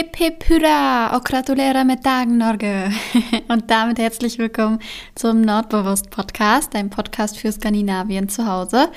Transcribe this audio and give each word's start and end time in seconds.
Hip 0.00 0.16
hip 0.16 0.44
hurra 0.48 1.16
och 1.16 1.24
gratulera 1.24 1.84
med 1.84 2.02
dagen 2.02 2.38
Norge. 2.38 2.90
Und 3.48 3.70
damit 3.70 3.98
herzlich 3.98 4.38
willkommen 4.38 4.78
zum 5.14 5.42
Nordbewusst 5.42 6.08
Podcast, 6.08 6.74
ein 6.74 6.88
Podcast 6.88 7.36
für 7.36 7.52
Skandinavien 7.52 8.30
zu 8.30 8.46
Hause. 8.46 8.88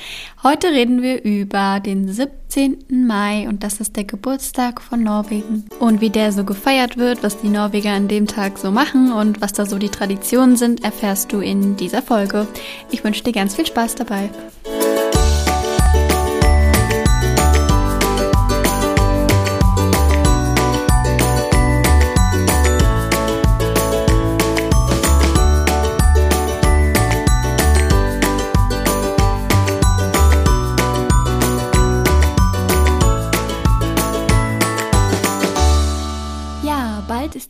Heute 0.43 0.67
reden 0.67 1.01
wir 1.01 1.21
über 1.25 1.81
den 1.81 2.07
17. 2.07 2.85
Mai 3.05 3.49
und 3.49 3.65
das 3.65 3.81
ist 3.81 3.97
der 3.97 4.05
Geburtstag 4.05 4.81
von 4.81 5.03
Norwegen. 5.03 5.65
Und 5.79 5.99
wie 5.99 6.09
der 6.09 6.31
so 6.31 6.45
gefeiert 6.45 6.95
wird, 6.95 7.21
was 7.21 7.37
die 7.37 7.49
Norweger 7.49 7.91
an 7.91 8.07
dem 8.07 8.25
Tag 8.25 8.57
so 8.57 8.71
machen 8.71 9.11
und 9.11 9.41
was 9.41 9.51
da 9.51 9.65
so 9.65 9.77
die 9.77 9.89
Traditionen 9.89 10.55
sind, 10.55 10.85
erfährst 10.85 11.33
du 11.33 11.41
in 11.41 11.75
dieser 11.75 12.01
Folge. 12.01 12.47
Ich 12.91 13.03
wünsche 13.03 13.25
dir 13.25 13.33
ganz 13.33 13.55
viel 13.55 13.65
Spaß 13.65 13.95
dabei. 13.95 14.29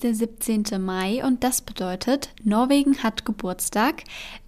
Der 0.04 0.14
17. 0.14 0.66
Mai 0.80 1.26
und 1.26 1.44
das 1.44 1.62
bedeutet, 1.62 2.30
Norwegen 2.44 3.02
hat 3.04 3.26
Geburtstag, 3.26 4.04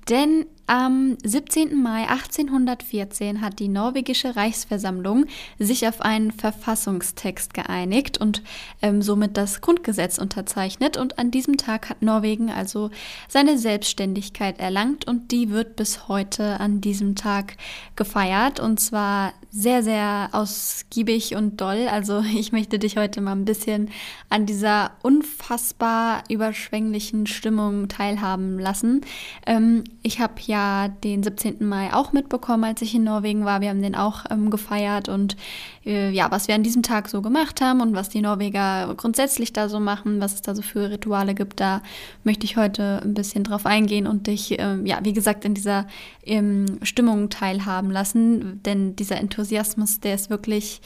denn 0.09 0.45
am 0.67 1.17
17. 1.23 1.81
Mai 1.81 2.07
1814 2.07 3.41
hat 3.41 3.59
die 3.59 3.67
norwegische 3.67 4.35
Reichsversammlung 4.35 5.25
sich 5.59 5.87
auf 5.87 6.01
einen 6.01 6.31
Verfassungstext 6.31 7.53
geeinigt 7.53 8.19
und 8.19 8.41
ähm, 8.81 9.01
somit 9.01 9.37
das 9.37 9.61
Grundgesetz 9.61 10.17
unterzeichnet. 10.17 10.97
Und 10.97 11.19
an 11.19 11.29
diesem 11.31 11.57
Tag 11.57 11.89
hat 11.89 12.01
Norwegen 12.01 12.49
also 12.49 12.89
seine 13.27 13.57
Selbstständigkeit 13.57 14.59
erlangt 14.59 15.07
und 15.07 15.31
die 15.31 15.51
wird 15.51 15.75
bis 15.75 16.07
heute 16.07 16.59
an 16.59 16.81
diesem 16.81 17.15
Tag 17.15 17.57
gefeiert. 17.95 18.59
Und 18.59 18.79
zwar 18.79 19.33
sehr, 19.55 19.83
sehr 19.83 20.29
ausgiebig 20.33 21.35
und 21.35 21.61
doll. 21.61 21.87
Also 21.89 22.19
ich 22.35 22.51
möchte 22.51 22.77
dich 22.77 22.97
heute 22.97 23.21
mal 23.21 23.31
ein 23.31 23.45
bisschen 23.45 23.89
an 24.29 24.45
dieser 24.45 24.91
unfassbar 25.01 26.23
überschwänglichen 26.29 27.25
Stimmung 27.25 27.87
teilhaben 27.87 28.59
lassen. 28.59 29.01
Ähm, 29.45 29.85
ich 30.03 30.19
habe 30.19 30.33
ja 30.45 30.89
den 30.89 31.23
17. 31.23 31.65
Mai 31.65 31.93
auch 31.93 32.11
mitbekommen, 32.11 32.65
als 32.65 32.81
ich 32.81 32.93
in 32.95 33.05
Norwegen 33.05 33.45
war. 33.45 33.61
Wir 33.61 33.69
haben 33.69 33.81
den 33.81 33.95
auch 33.95 34.25
ähm, 34.29 34.49
gefeiert 34.49 35.07
und 35.07 35.37
äh, 35.85 36.11
ja, 36.11 36.29
was 36.31 36.49
wir 36.49 36.55
an 36.55 36.63
diesem 36.63 36.83
Tag 36.83 37.07
so 37.07 37.21
gemacht 37.21 37.61
haben 37.61 37.79
und 37.79 37.95
was 37.95 38.09
die 38.09 38.21
Norweger 38.21 38.93
grundsätzlich 38.97 39.53
da 39.53 39.69
so 39.69 39.79
machen, 39.79 40.19
was 40.19 40.33
es 40.33 40.41
da 40.41 40.53
so 40.53 40.63
für 40.63 40.89
Rituale 40.89 41.33
gibt, 41.33 41.61
da 41.61 41.81
möchte 42.23 42.45
ich 42.45 42.57
heute 42.57 43.01
ein 43.03 43.13
bisschen 43.13 43.45
drauf 43.45 43.65
eingehen 43.65 44.05
und 44.05 44.27
dich, 44.27 44.59
äh, 44.59 44.81
ja, 44.83 44.99
wie 45.03 45.13
gesagt, 45.13 45.45
in 45.45 45.53
dieser 45.53 45.87
ähm, 46.25 46.79
Stimmung 46.81 47.29
teilhaben 47.29 47.89
lassen. 47.89 48.61
Denn 48.63 48.95
dieser 48.95 49.17
Enthusiasmus, 49.17 49.44
der 49.49 50.15
ist 50.15 50.29
wirklich 50.29 50.81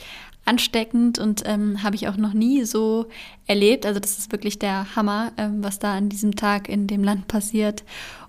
ansteckend 0.46 1.20
und 1.20 1.44
ähm, 1.46 1.84
habe 1.84 1.96
ich 1.96 2.08
auch 2.08 2.18
noch 2.18 2.34
nie 2.34 2.64
so 2.66 3.08
erlebt. 3.46 3.86
Also 3.86 4.00
das 4.00 4.18
ist 4.18 4.32
wirklich 4.32 4.58
der 4.58 4.96
Hammer, 4.96 5.32
ähm, 5.38 5.64
was 5.64 5.80
da 5.80 5.94
an 5.96 6.10
diesem 6.10 6.36
Tag 6.36 6.70
in 6.70 6.88
dem 6.88 7.04
Land 7.04 7.28
passiert. 7.28 7.84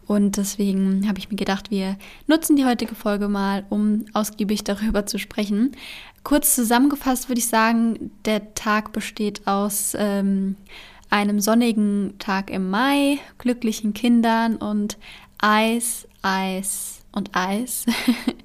Und 0.06 0.36
deswegen 0.36 1.06
habe 1.08 1.18
ich 1.18 1.30
mir 1.30 1.36
gedacht, 1.36 1.70
wir 1.70 1.96
nutzen 2.26 2.56
die 2.56 2.64
heutige 2.64 2.96
Folge 2.96 3.28
mal, 3.28 3.64
um 3.70 4.04
ausgiebig 4.12 4.64
darüber 4.64 5.06
zu 5.06 5.18
sprechen. 5.18 5.72
Kurz 6.24 6.54
zusammengefasst 6.54 7.28
würde 7.28 7.38
ich 7.38 7.46
sagen, 7.46 8.10
der 8.24 8.54
Tag 8.54 8.92
besteht 8.92 9.46
aus 9.46 9.96
ähm, 9.96 10.56
einem 11.10 11.40
sonnigen 11.40 12.14
Tag 12.18 12.50
im 12.50 12.70
Mai, 12.70 13.18
glücklichen 13.38 13.94
Kindern 13.94 14.56
und 14.56 14.98
Eis, 15.38 16.06
Eis 16.22 17.02
und 17.12 17.30
Eis. 17.36 17.86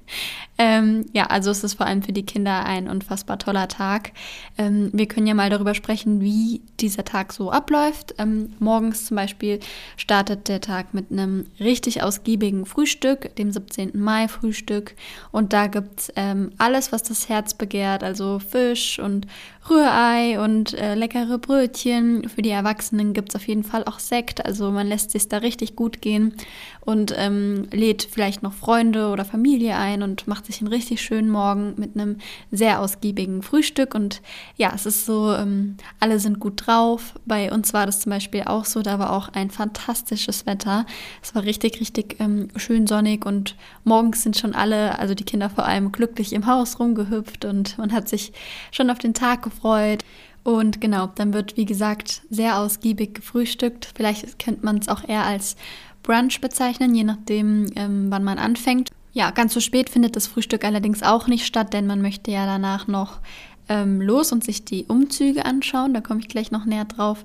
Ähm, 0.58 1.06
ja, 1.12 1.26
also 1.26 1.50
es 1.50 1.62
ist 1.64 1.74
vor 1.74 1.86
allem 1.86 2.02
für 2.02 2.12
die 2.12 2.24
Kinder 2.24 2.64
ein 2.64 2.88
unfassbar 2.88 3.38
toller 3.38 3.68
Tag. 3.68 4.12
Ähm, 4.56 4.90
wir 4.92 5.06
können 5.06 5.26
ja 5.26 5.34
mal 5.34 5.50
darüber 5.50 5.74
sprechen, 5.74 6.20
wie 6.20 6.62
dieser 6.80 7.04
Tag 7.04 7.32
so 7.32 7.50
abläuft. 7.50 8.14
Ähm, 8.18 8.54
morgens 8.58 9.06
zum 9.06 9.16
Beispiel 9.16 9.60
startet 9.96 10.48
der 10.48 10.60
Tag 10.60 10.94
mit 10.94 11.10
einem 11.10 11.46
richtig 11.60 12.02
ausgiebigen 12.02 12.64
Frühstück, 12.64 13.34
dem 13.36 13.52
17. 13.52 13.92
Mai 13.94 14.28
Frühstück. 14.28 14.94
Und 15.30 15.52
da 15.52 15.66
gibt 15.66 16.00
es 16.00 16.12
ähm, 16.16 16.52
alles, 16.56 16.90
was 16.90 17.02
das 17.02 17.28
Herz 17.28 17.54
begehrt, 17.54 18.02
also 18.02 18.38
Fisch 18.38 18.98
und 18.98 19.26
Rührei 19.68 20.40
und 20.40 20.74
äh, 20.74 20.94
leckere 20.94 21.38
Brötchen. 21.38 22.28
Für 22.28 22.42
die 22.42 22.50
Erwachsenen 22.50 23.12
gibt 23.12 23.30
es 23.30 23.36
auf 23.36 23.46
jeden 23.48 23.64
Fall 23.64 23.84
auch 23.84 23.98
Sekt, 23.98 24.44
also 24.44 24.70
man 24.70 24.86
lässt 24.86 25.10
sich 25.10 25.28
da 25.28 25.38
richtig 25.38 25.76
gut 25.76 26.00
gehen 26.00 26.34
und 26.80 27.12
ähm, 27.16 27.68
lädt 27.72 28.08
vielleicht 28.10 28.42
noch 28.42 28.52
Freunde 28.52 29.08
oder 29.08 29.24
Familie 29.24 29.76
ein 29.76 30.02
und 30.02 30.28
macht 30.28 30.45
sich 30.46 30.60
einen 30.60 30.68
richtig 30.68 31.02
schönen 31.02 31.30
Morgen 31.30 31.74
mit 31.76 31.94
einem 31.94 32.16
sehr 32.50 32.80
ausgiebigen 32.80 33.42
Frühstück. 33.42 33.94
Und 33.94 34.22
ja, 34.56 34.72
es 34.74 34.86
ist 34.86 35.06
so, 35.06 35.32
ähm, 35.32 35.76
alle 36.00 36.18
sind 36.18 36.40
gut 36.40 36.66
drauf. 36.66 37.14
Bei 37.26 37.52
uns 37.52 37.72
war 37.72 37.86
das 37.86 38.00
zum 38.00 38.10
Beispiel 38.10 38.42
auch 38.42 38.64
so, 38.64 38.82
da 38.82 38.98
war 38.98 39.12
auch 39.12 39.28
ein 39.28 39.50
fantastisches 39.50 40.46
Wetter. 40.46 40.86
Es 41.22 41.34
war 41.34 41.44
richtig, 41.44 41.80
richtig 41.80 42.16
ähm, 42.18 42.48
schön 42.56 42.86
sonnig 42.86 43.26
und 43.26 43.56
morgens 43.84 44.22
sind 44.22 44.36
schon 44.36 44.54
alle, 44.54 44.98
also 44.98 45.14
die 45.14 45.24
Kinder 45.24 45.50
vor 45.50 45.66
allem, 45.66 45.92
glücklich 45.92 46.32
im 46.32 46.46
Haus 46.46 46.78
rumgehüpft 46.78 47.44
und 47.44 47.76
man 47.78 47.92
hat 47.92 48.08
sich 48.08 48.32
schon 48.70 48.90
auf 48.90 48.98
den 48.98 49.14
Tag 49.14 49.42
gefreut. 49.42 50.04
Und 50.46 50.80
genau, 50.80 51.08
dann 51.08 51.34
wird, 51.34 51.56
wie 51.56 51.64
gesagt, 51.64 52.22
sehr 52.30 52.60
ausgiebig 52.60 53.16
gefrühstückt. 53.16 53.90
Vielleicht 53.96 54.38
könnte 54.38 54.64
man 54.64 54.78
es 54.78 54.88
auch 54.88 55.02
eher 55.02 55.24
als 55.24 55.56
Brunch 56.04 56.40
bezeichnen, 56.40 56.94
je 56.94 57.02
nachdem, 57.02 57.66
ähm, 57.74 58.06
wann 58.10 58.22
man 58.22 58.38
anfängt. 58.38 58.90
Ja, 59.16 59.30
ganz 59.30 59.54
so 59.54 59.60
spät 59.60 59.88
findet 59.88 60.14
das 60.14 60.26
Frühstück 60.26 60.62
allerdings 60.62 61.02
auch 61.02 61.26
nicht 61.26 61.46
statt, 61.46 61.72
denn 61.72 61.86
man 61.86 62.02
möchte 62.02 62.30
ja 62.30 62.44
danach 62.44 62.86
noch 62.86 63.20
ähm, 63.68 64.00
los 64.00 64.32
und 64.32 64.44
sich 64.44 64.64
die 64.64 64.84
Umzüge 64.84 65.44
anschauen. 65.44 65.94
Da 65.94 66.00
komme 66.00 66.20
ich 66.20 66.28
gleich 66.28 66.50
noch 66.50 66.64
näher 66.64 66.84
drauf. 66.84 67.24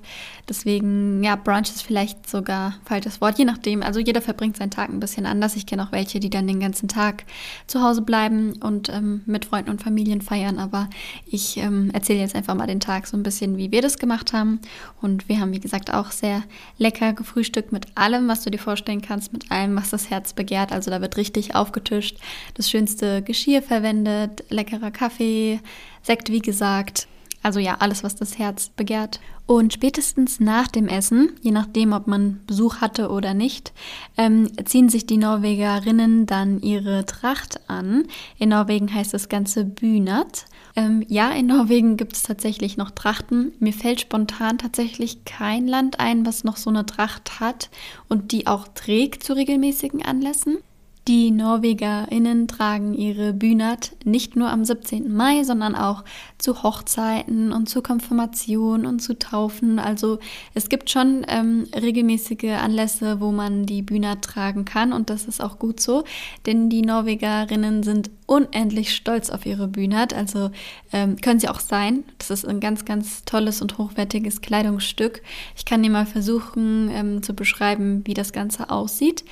Deswegen, 0.50 1.24
ja, 1.24 1.36
Brunch 1.36 1.70
ist 1.70 1.84
vielleicht 1.84 2.30
sogar 2.30 2.76
falsches 2.86 3.22
Wort, 3.22 3.38
je 3.38 3.46
nachdem. 3.46 3.84
Also 3.84 4.00
jeder 4.00 4.22
verbringt 4.22 4.58
seinen 4.58 4.72
Tag 4.72 4.90
ein 4.90 5.00
bisschen 5.00 5.26
anders. 5.26 5.56
Ich 5.56 5.66
kenne 5.66 5.84
auch 5.84 5.92
welche, 5.92 6.20
die 6.20 6.30
dann 6.30 6.48
den 6.48 6.60
ganzen 6.60 6.88
Tag 6.88 7.26
zu 7.68 7.82
Hause 7.82 8.02
bleiben 8.02 8.54
und 8.62 8.90
ähm, 8.90 9.22
mit 9.26 9.46
Freunden 9.46 9.70
und 9.70 9.82
Familien 9.82 10.22
feiern. 10.22 10.58
Aber 10.58 10.90
ich 11.26 11.58
ähm, 11.58 11.92
erzähle 11.94 12.20
jetzt 12.20 12.36
einfach 12.36 12.56
mal 12.56 12.68
den 12.68 12.80
Tag 12.80 13.08
so 13.08 13.16
ein 13.18 13.24
bisschen, 13.24 13.58
wie 13.58 13.72
wir 13.72 13.82
das 13.82 13.98
gemacht 13.98 14.34
haben. 14.34 14.60
Und 15.02 15.30
wir 15.30 15.40
haben, 15.40 15.54
wie 15.54 15.60
gesagt, 15.60 15.94
auch 15.94 16.12
sehr 16.12 16.44
lecker 16.78 17.14
gefrühstückt 17.14 17.72
mit 17.72 17.86
allem, 17.96 18.28
was 18.28 18.44
du 18.44 18.50
dir 18.50 18.58
vorstellen 18.58 19.02
kannst, 19.02 19.34
mit 19.34 19.52
allem, 19.52 19.76
was 19.76 19.90
das 19.90 20.10
Herz 20.10 20.34
begehrt. 20.34 20.72
Also 20.72 20.90
da 20.92 21.02
wird 21.02 21.18
richtig 21.18 21.56
aufgetischt, 21.56 22.18
das 22.56 22.70
schönste 22.70 23.22
Geschirr 23.22 23.62
verwendet, 23.62 24.44
leckerer 24.50 24.92
Kaffee, 24.92 25.60
Sekt, 26.02 26.30
wie 26.30 26.40
gesagt. 26.40 27.08
Also 27.44 27.60
ja, 27.60 27.78
alles, 27.80 28.04
was 28.04 28.16
das 28.16 28.38
Herz 28.38 28.70
begehrt. 28.70 29.20
Und 29.48 29.74
spätestens 29.74 30.40
nach 30.40 30.68
dem 30.68 30.88
Essen, 30.88 31.32
je 31.42 31.52
nachdem, 31.52 31.92
ob 31.94 32.08
man 32.08 32.40
Besuch 32.46 32.78
hatte 32.78 33.10
oder 33.10 33.34
nicht, 33.34 33.74
ähm, 34.16 34.50
ziehen 34.66 34.90
sich 34.90 35.08
die 35.08 35.18
Norwegerinnen 35.18 36.28
dann 36.28 36.62
ihre 36.62 37.06
Tracht 37.06 37.60
an. 37.68 38.04
In 38.38 38.50
Norwegen 38.50 38.94
heißt 38.94 39.14
das 39.14 39.28
Ganze 39.28 39.66
Bünat. 39.66 40.46
Ähm, 40.76 41.04
ja, 41.08 41.32
in 41.32 41.48
Norwegen 41.48 41.98
gibt 41.98 42.14
es 42.14 42.24
tatsächlich 42.24 42.78
noch 42.78 42.92
Trachten. 42.92 43.54
Mir 43.60 43.74
fällt 43.74 44.02
spontan 44.02 44.58
tatsächlich 44.58 45.26
kein 45.26 45.68
Land 45.68 46.00
ein, 46.00 46.26
was 46.26 46.44
noch 46.44 46.58
so 46.58 46.70
eine 46.70 46.86
Tracht 46.86 47.40
hat 47.40 47.70
und 48.08 48.32
die 48.32 48.48
auch 48.48 48.68
trägt 48.70 49.24
zu 49.24 49.34
regelmäßigen 49.34 50.04
Anlässen. 50.04 50.60
Die 51.08 51.32
NorwegerInnen 51.32 52.48
tragen 52.48 52.94
ihre 52.94 53.34
Bünat 53.34 53.94
nicht 54.06 54.36
nur 54.36 54.52
am 54.52 54.64
17. 54.64 55.12
Mai, 55.12 55.44
sondern 55.44 55.74
auch 55.74 56.04
zu 56.38 56.62
Hochzeiten 56.62 57.52
und 57.52 57.68
zur 57.68 57.82
Konfirmation 57.82 58.86
und 58.86 59.00
zu 59.00 59.18
Taufen. 59.18 59.80
Also 59.80 60.20
es 60.54 60.70
gibt 60.70 60.92
schon 60.92 61.26
ähm, 61.28 61.68
regelmäßige 61.76 62.52
Anlässe, 62.62 63.20
wo 63.20 63.32
man 63.32 63.66
die 63.66 63.82
Bünat 63.82 64.22
tragen 64.22 64.64
kann 64.64 64.94
und 64.94 65.10
das 65.10 65.26
ist 65.26 65.42
auch 65.42 65.58
gut 65.58 65.80
so, 65.80 66.04
denn 66.46 66.70
die 66.70 66.84
Norwegerinnen 66.84 67.82
sind 67.82 68.12
unendlich 68.28 68.96
stolz 68.96 69.32
auf 69.32 69.48
ihre 69.48 69.68
Bünat. 69.68 70.14
Also 70.14 70.52
ähm, 70.94 71.16
können 71.16 71.40
sie 71.40 71.50
auch 71.50 71.60
sein. 71.60 72.04
Das 72.20 72.30
ist 72.30 72.46
ein 72.46 72.60
ganz, 72.60 72.86
ganz 72.86 73.26
tolles 73.26 73.64
und 73.64 73.80
hochwertiges 73.80 74.42
Kleidungsstück. 74.42 75.24
Ich 75.56 75.66
kann 75.66 75.82
dir 75.82 75.90
mal 75.90 76.06
versuchen 76.06 76.92
ähm, 76.94 77.24
zu 77.24 77.34
beschreiben, 77.34 78.04
wie 78.06 78.14
das 78.14 78.34
Ganze 78.34 78.70
aussieht. 78.70 79.26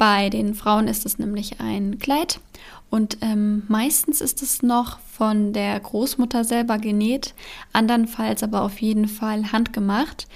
Bei 0.00 0.30
den 0.30 0.54
Frauen 0.54 0.88
ist 0.88 1.04
es 1.04 1.18
nämlich 1.18 1.60
ein 1.60 1.98
Kleid 1.98 2.40
und 2.88 3.18
ähm, 3.20 3.64
meistens 3.68 4.22
ist 4.22 4.40
es 4.40 4.62
noch 4.62 4.98
von 5.00 5.52
der 5.52 5.78
Großmutter 5.78 6.42
selber 6.42 6.78
genäht, 6.78 7.34
andernfalls 7.74 8.42
aber 8.42 8.62
auf 8.62 8.80
jeden 8.80 9.08
Fall 9.08 9.52
handgemacht. 9.52 10.26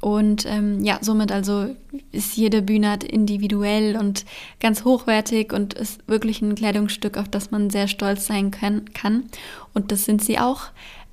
Und 0.00 0.46
ähm, 0.46 0.82
ja, 0.82 0.96
somit 1.02 1.32
also 1.32 1.66
ist 2.12 2.34
jede 2.38 2.62
Bühnert 2.62 3.04
individuell 3.04 3.98
und 3.98 4.24
ganz 4.58 4.86
hochwertig 4.86 5.52
und 5.52 5.74
ist 5.74 6.00
wirklich 6.08 6.40
ein 6.40 6.54
Kleidungsstück, 6.54 7.18
auf 7.18 7.28
das 7.28 7.50
man 7.50 7.68
sehr 7.68 7.88
stolz 7.88 8.26
sein 8.26 8.50
kann. 8.50 8.86
kann. 8.94 9.24
Und 9.74 9.92
das 9.92 10.06
sind 10.06 10.24
sie 10.24 10.38
auch, 10.38 10.62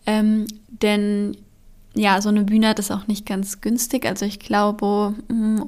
ähm, 0.06 0.46
denn 0.70 1.36
ja, 1.98 2.22
so 2.22 2.30
eine 2.30 2.44
Bühne 2.44 2.74
ist 2.78 2.92
auch 2.92 3.08
nicht 3.08 3.26
ganz 3.26 3.60
günstig. 3.60 4.06
Also 4.06 4.26
ich 4.26 4.40
glaube, 4.40 5.16
mm, 5.28 5.64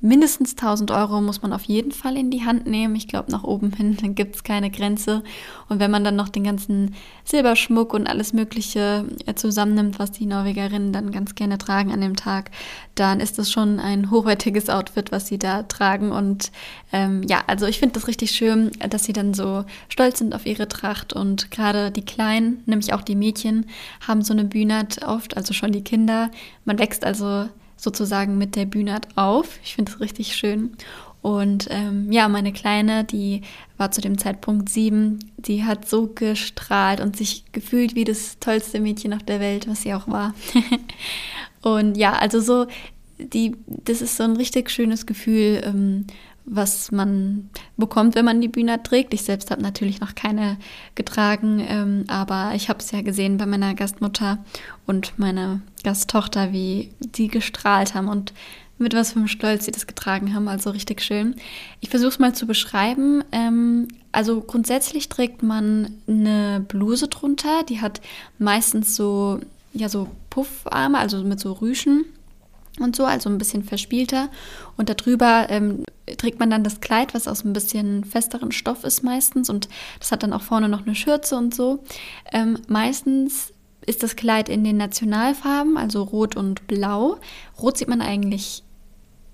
mindestens 0.00 0.52
1000 0.52 0.90
Euro 0.92 1.20
muss 1.20 1.42
man 1.42 1.52
auf 1.52 1.64
jeden 1.64 1.90
Fall 1.92 2.16
in 2.16 2.30
die 2.30 2.44
Hand 2.44 2.66
nehmen. 2.66 2.94
Ich 2.94 3.08
glaube, 3.08 3.32
nach 3.32 3.42
oben 3.42 3.72
hin 3.72 3.96
gibt 4.14 4.36
es 4.36 4.44
keine 4.44 4.70
Grenze. 4.70 5.22
Und 5.68 5.80
wenn 5.80 5.90
man 5.90 6.04
dann 6.04 6.16
noch 6.16 6.28
den 6.28 6.44
ganzen 6.44 6.94
Silberschmuck 7.24 7.92
und 7.92 8.06
alles 8.06 8.32
Mögliche 8.32 9.06
äh, 9.26 9.34
zusammennimmt, 9.34 9.98
was 9.98 10.12
die 10.12 10.26
Norwegerinnen 10.26 10.92
dann 10.92 11.10
ganz 11.10 11.34
gerne 11.34 11.58
tragen 11.58 11.92
an 11.92 12.00
dem 12.00 12.16
Tag, 12.16 12.50
dann 12.94 13.20
ist 13.20 13.38
das 13.38 13.50
schon 13.50 13.80
ein 13.80 14.10
hochwertiges 14.10 14.70
Outfit, 14.70 15.10
was 15.10 15.26
sie 15.26 15.38
da 15.38 15.64
tragen. 15.64 16.12
Und 16.12 16.52
ähm, 16.92 17.22
ja, 17.24 17.42
also 17.46 17.66
ich 17.66 17.78
finde 17.80 17.94
das 17.94 18.06
richtig 18.06 18.30
schön, 18.30 18.70
dass 18.88 19.04
sie 19.04 19.12
dann 19.12 19.34
so 19.34 19.64
stolz 19.88 20.18
sind 20.18 20.34
auf 20.34 20.46
ihre 20.46 20.68
Tracht. 20.68 21.12
Und 21.12 21.50
gerade 21.50 21.90
die 21.90 22.04
Kleinen, 22.04 22.62
nämlich 22.66 22.92
auch 22.92 23.02
die 23.02 23.16
Mädchen, 23.16 23.66
haben 24.06 24.22
so 24.22 24.32
eine 24.32 24.44
Bühne 24.44 24.86
oft, 25.04 25.36
also 25.36 25.54
schon 25.54 25.72
die 25.72 25.82
Kinder. 25.82 26.30
Man 26.64 26.78
wächst 26.78 27.04
also 27.04 27.48
sozusagen 27.78 28.36
mit 28.36 28.56
der 28.56 28.66
Bühne 28.66 29.00
auf. 29.14 29.58
Ich 29.62 29.76
finde 29.76 29.92
es 29.92 30.00
richtig 30.00 30.36
schön. 30.36 30.72
Und 31.22 31.68
ähm, 31.70 32.12
ja, 32.12 32.28
meine 32.28 32.52
Kleine, 32.52 33.04
die 33.04 33.42
war 33.76 33.90
zu 33.90 34.00
dem 34.00 34.18
Zeitpunkt 34.18 34.68
sieben, 34.68 35.18
die 35.36 35.64
hat 35.64 35.88
so 35.88 36.06
gestrahlt 36.06 37.00
und 37.00 37.16
sich 37.16 37.44
gefühlt 37.52 37.94
wie 37.94 38.04
das 38.04 38.38
tollste 38.38 38.80
Mädchen 38.80 39.12
auf 39.14 39.22
der 39.22 39.40
Welt, 39.40 39.68
was 39.68 39.82
sie 39.82 39.94
auch 39.94 40.06
war. 40.06 40.34
und 41.62 41.96
ja, 41.96 42.12
also 42.12 42.40
so, 42.40 42.66
die, 43.18 43.56
das 43.66 44.00
ist 44.00 44.16
so 44.16 44.24
ein 44.24 44.36
richtig 44.36 44.70
schönes 44.70 45.06
Gefühl, 45.06 45.62
ähm, 45.64 46.06
was 46.50 46.90
man 46.90 47.50
bekommt, 47.76 48.14
wenn 48.14 48.24
man 48.24 48.40
die 48.40 48.48
Bühne 48.48 48.82
trägt. 48.82 49.12
Ich 49.14 49.22
selbst 49.22 49.50
habe 49.50 49.62
natürlich 49.62 50.00
noch 50.00 50.14
keine 50.14 50.56
getragen, 50.94 51.64
ähm, 51.66 52.04
aber 52.08 52.52
ich 52.54 52.68
habe 52.68 52.80
es 52.80 52.90
ja 52.90 53.02
gesehen 53.02 53.36
bei 53.36 53.46
meiner 53.46 53.74
Gastmutter 53.74 54.38
und 54.86 55.18
meiner 55.18 55.60
Gasttochter, 55.84 56.52
wie 56.52 56.90
die 57.00 57.28
gestrahlt 57.28 57.94
haben 57.94 58.08
und 58.08 58.32
mit 58.78 58.94
was 58.94 59.12
für 59.12 59.18
einem 59.18 59.28
Stolz 59.28 59.64
sie 59.64 59.72
das 59.72 59.86
getragen 59.86 60.34
haben. 60.34 60.48
Also 60.48 60.70
richtig 60.70 61.02
schön. 61.02 61.34
Ich 61.80 61.90
versuche 61.90 62.10
es 62.10 62.18
mal 62.18 62.34
zu 62.34 62.46
beschreiben. 62.46 63.24
Ähm, 63.32 63.88
also 64.12 64.40
grundsätzlich 64.40 65.08
trägt 65.08 65.42
man 65.42 65.98
eine 66.06 66.64
Bluse 66.66 67.08
drunter, 67.08 67.62
die 67.68 67.80
hat 67.80 68.00
meistens 68.38 68.96
so, 68.96 69.40
ja, 69.72 69.88
so 69.88 70.08
Puffarme, 70.30 70.98
also 70.98 71.22
mit 71.24 71.40
so 71.40 71.52
Rüschen 71.52 72.04
und 72.78 72.96
so, 72.96 73.04
also 73.04 73.28
ein 73.28 73.38
bisschen 73.38 73.64
verspielter. 73.64 74.30
Und 74.76 74.88
darüber 74.88 75.46
ähm, 75.50 75.82
trägt 76.16 76.38
man 76.38 76.50
dann 76.50 76.64
das 76.64 76.80
Kleid, 76.80 77.14
was 77.14 77.28
aus 77.28 77.44
ein 77.44 77.52
bisschen 77.52 78.04
festeren 78.04 78.52
Stoff 78.52 78.84
ist 78.84 79.02
meistens. 79.02 79.50
Und 79.50 79.68
das 79.98 80.12
hat 80.12 80.22
dann 80.22 80.32
auch 80.32 80.42
vorne 80.42 80.68
noch 80.68 80.86
eine 80.86 80.94
Schürze 80.94 81.36
und 81.36 81.54
so. 81.54 81.84
Ähm, 82.32 82.58
meistens 82.68 83.52
ist 83.86 84.02
das 84.02 84.16
Kleid 84.16 84.48
in 84.48 84.64
den 84.64 84.76
Nationalfarben, 84.76 85.76
also 85.76 86.02
rot 86.02 86.36
und 86.36 86.66
blau. 86.66 87.18
Rot 87.60 87.78
sieht 87.78 87.88
man 87.88 88.02
eigentlich 88.02 88.62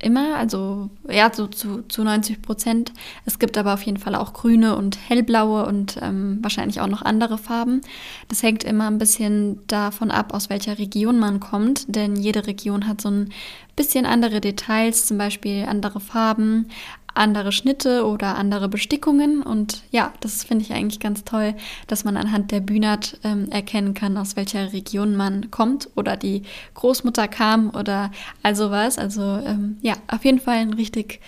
immer, 0.05 0.37
also 0.37 0.91
ja, 1.09 1.33
so 1.33 1.47
zu, 1.47 1.83
zu 1.89 2.05
90 2.05 2.43
Prozent. 2.43 2.93
Es 3.25 3.39
gibt 3.39 3.56
aber 3.59 3.75
auf 3.75 3.83
jeden 3.83 3.99
Fall 3.99 4.15
auch 4.15 4.33
grüne 4.33 4.77
und 4.77 4.99
hellblaue 5.09 5.67
und 5.67 5.99
ähm, 6.03 6.39
wahrscheinlich 6.43 6.81
auch 6.81 6.87
noch 6.87 7.03
andere 7.03 7.39
Farben. 7.39 7.81
Das 8.29 8.43
hängt 8.43 8.65
immer 8.65 8.87
ein 8.87 8.99
bisschen 8.99 9.67
davon 9.67 10.11
ab, 10.11 10.35
aus 10.35 10.51
welcher 10.51 10.79
Region 10.79 11.19
man 11.19 11.41
kommt, 11.41 11.95
denn 11.95 12.17
jede 12.17 12.47
Region 12.47 12.87
hat 12.87 13.01
so 13.01 13.11
ein 13.11 13.31
bisschen 13.77 14.06
andere 14.06 14.41
Details, 14.41 15.06
zum 15.06 15.19
Beispiel 15.19 15.65
andere 15.69 16.01
Farben, 16.01 16.69
andere 17.14 17.52
Schnitte 17.52 18.05
oder 18.06 18.37
andere 18.37 18.69
Bestickungen. 18.69 19.43
Und 19.43 19.82
ja, 19.90 20.12
das 20.20 20.44
finde 20.44 20.64
ich 20.64 20.72
eigentlich 20.72 21.00
ganz 21.00 21.25
toll, 21.25 21.55
dass 21.87 22.05
man 22.05 22.16
anhand 22.16 22.50
der 22.50 22.61
Bühnert 22.61 23.19
ähm, 23.25 23.49
erkennen 23.50 23.94
kann, 23.94 24.16
aus 24.16 24.37
welcher 24.37 24.72
Region 24.72 25.16
man 25.16 25.50
kommt 25.50 25.88
oder 25.94 26.16
die 26.16 26.43
Großmutter 26.75 27.28
kam 27.28 27.70
oder 27.70 28.11
all 28.43 28.56
sowas. 28.56 28.99
Also 28.99 29.22
ähm, 29.22 29.78
ja, 29.82 29.94
auf 30.08 30.25
jeden 30.25 30.40
Fall 30.40 30.58
ein 30.58 30.75
richtig 30.75 31.20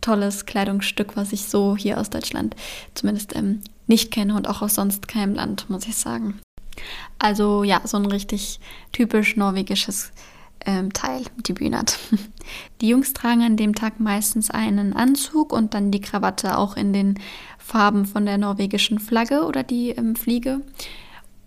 tolles 0.00 0.46
Kleidungsstück, 0.46 1.16
was 1.16 1.32
ich 1.32 1.46
so 1.46 1.76
hier 1.76 1.98
aus 1.98 2.10
Deutschland 2.10 2.54
zumindest 2.94 3.34
ähm, 3.34 3.60
nicht 3.86 4.10
kenne 4.10 4.34
und 4.34 4.48
auch 4.48 4.62
aus 4.62 4.74
sonst 4.74 5.08
keinem 5.08 5.34
Land, 5.34 5.68
muss 5.70 5.86
ich 5.86 5.96
sagen. 5.96 6.40
Also 7.18 7.64
ja, 7.64 7.80
so 7.84 7.96
ein 7.96 8.06
richtig 8.06 8.60
typisch 8.92 9.36
norwegisches 9.36 10.12
ähm, 10.66 10.92
Teil, 10.92 11.22
die 11.46 11.52
Bühne 11.52 11.78
hat. 11.78 11.98
Die 12.80 12.88
Jungs 12.88 13.12
tragen 13.12 13.42
an 13.42 13.56
dem 13.56 13.74
Tag 13.74 14.00
meistens 14.00 14.50
einen 14.50 14.92
Anzug 14.92 15.52
und 15.52 15.74
dann 15.74 15.90
die 15.90 16.00
Krawatte 16.00 16.56
auch 16.56 16.76
in 16.76 16.92
den 16.92 17.18
Farben 17.58 18.06
von 18.06 18.24
der 18.24 18.38
norwegischen 18.38 18.98
Flagge 18.98 19.44
oder 19.44 19.62
die 19.62 19.90
ähm, 19.90 20.16
Fliege. 20.16 20.60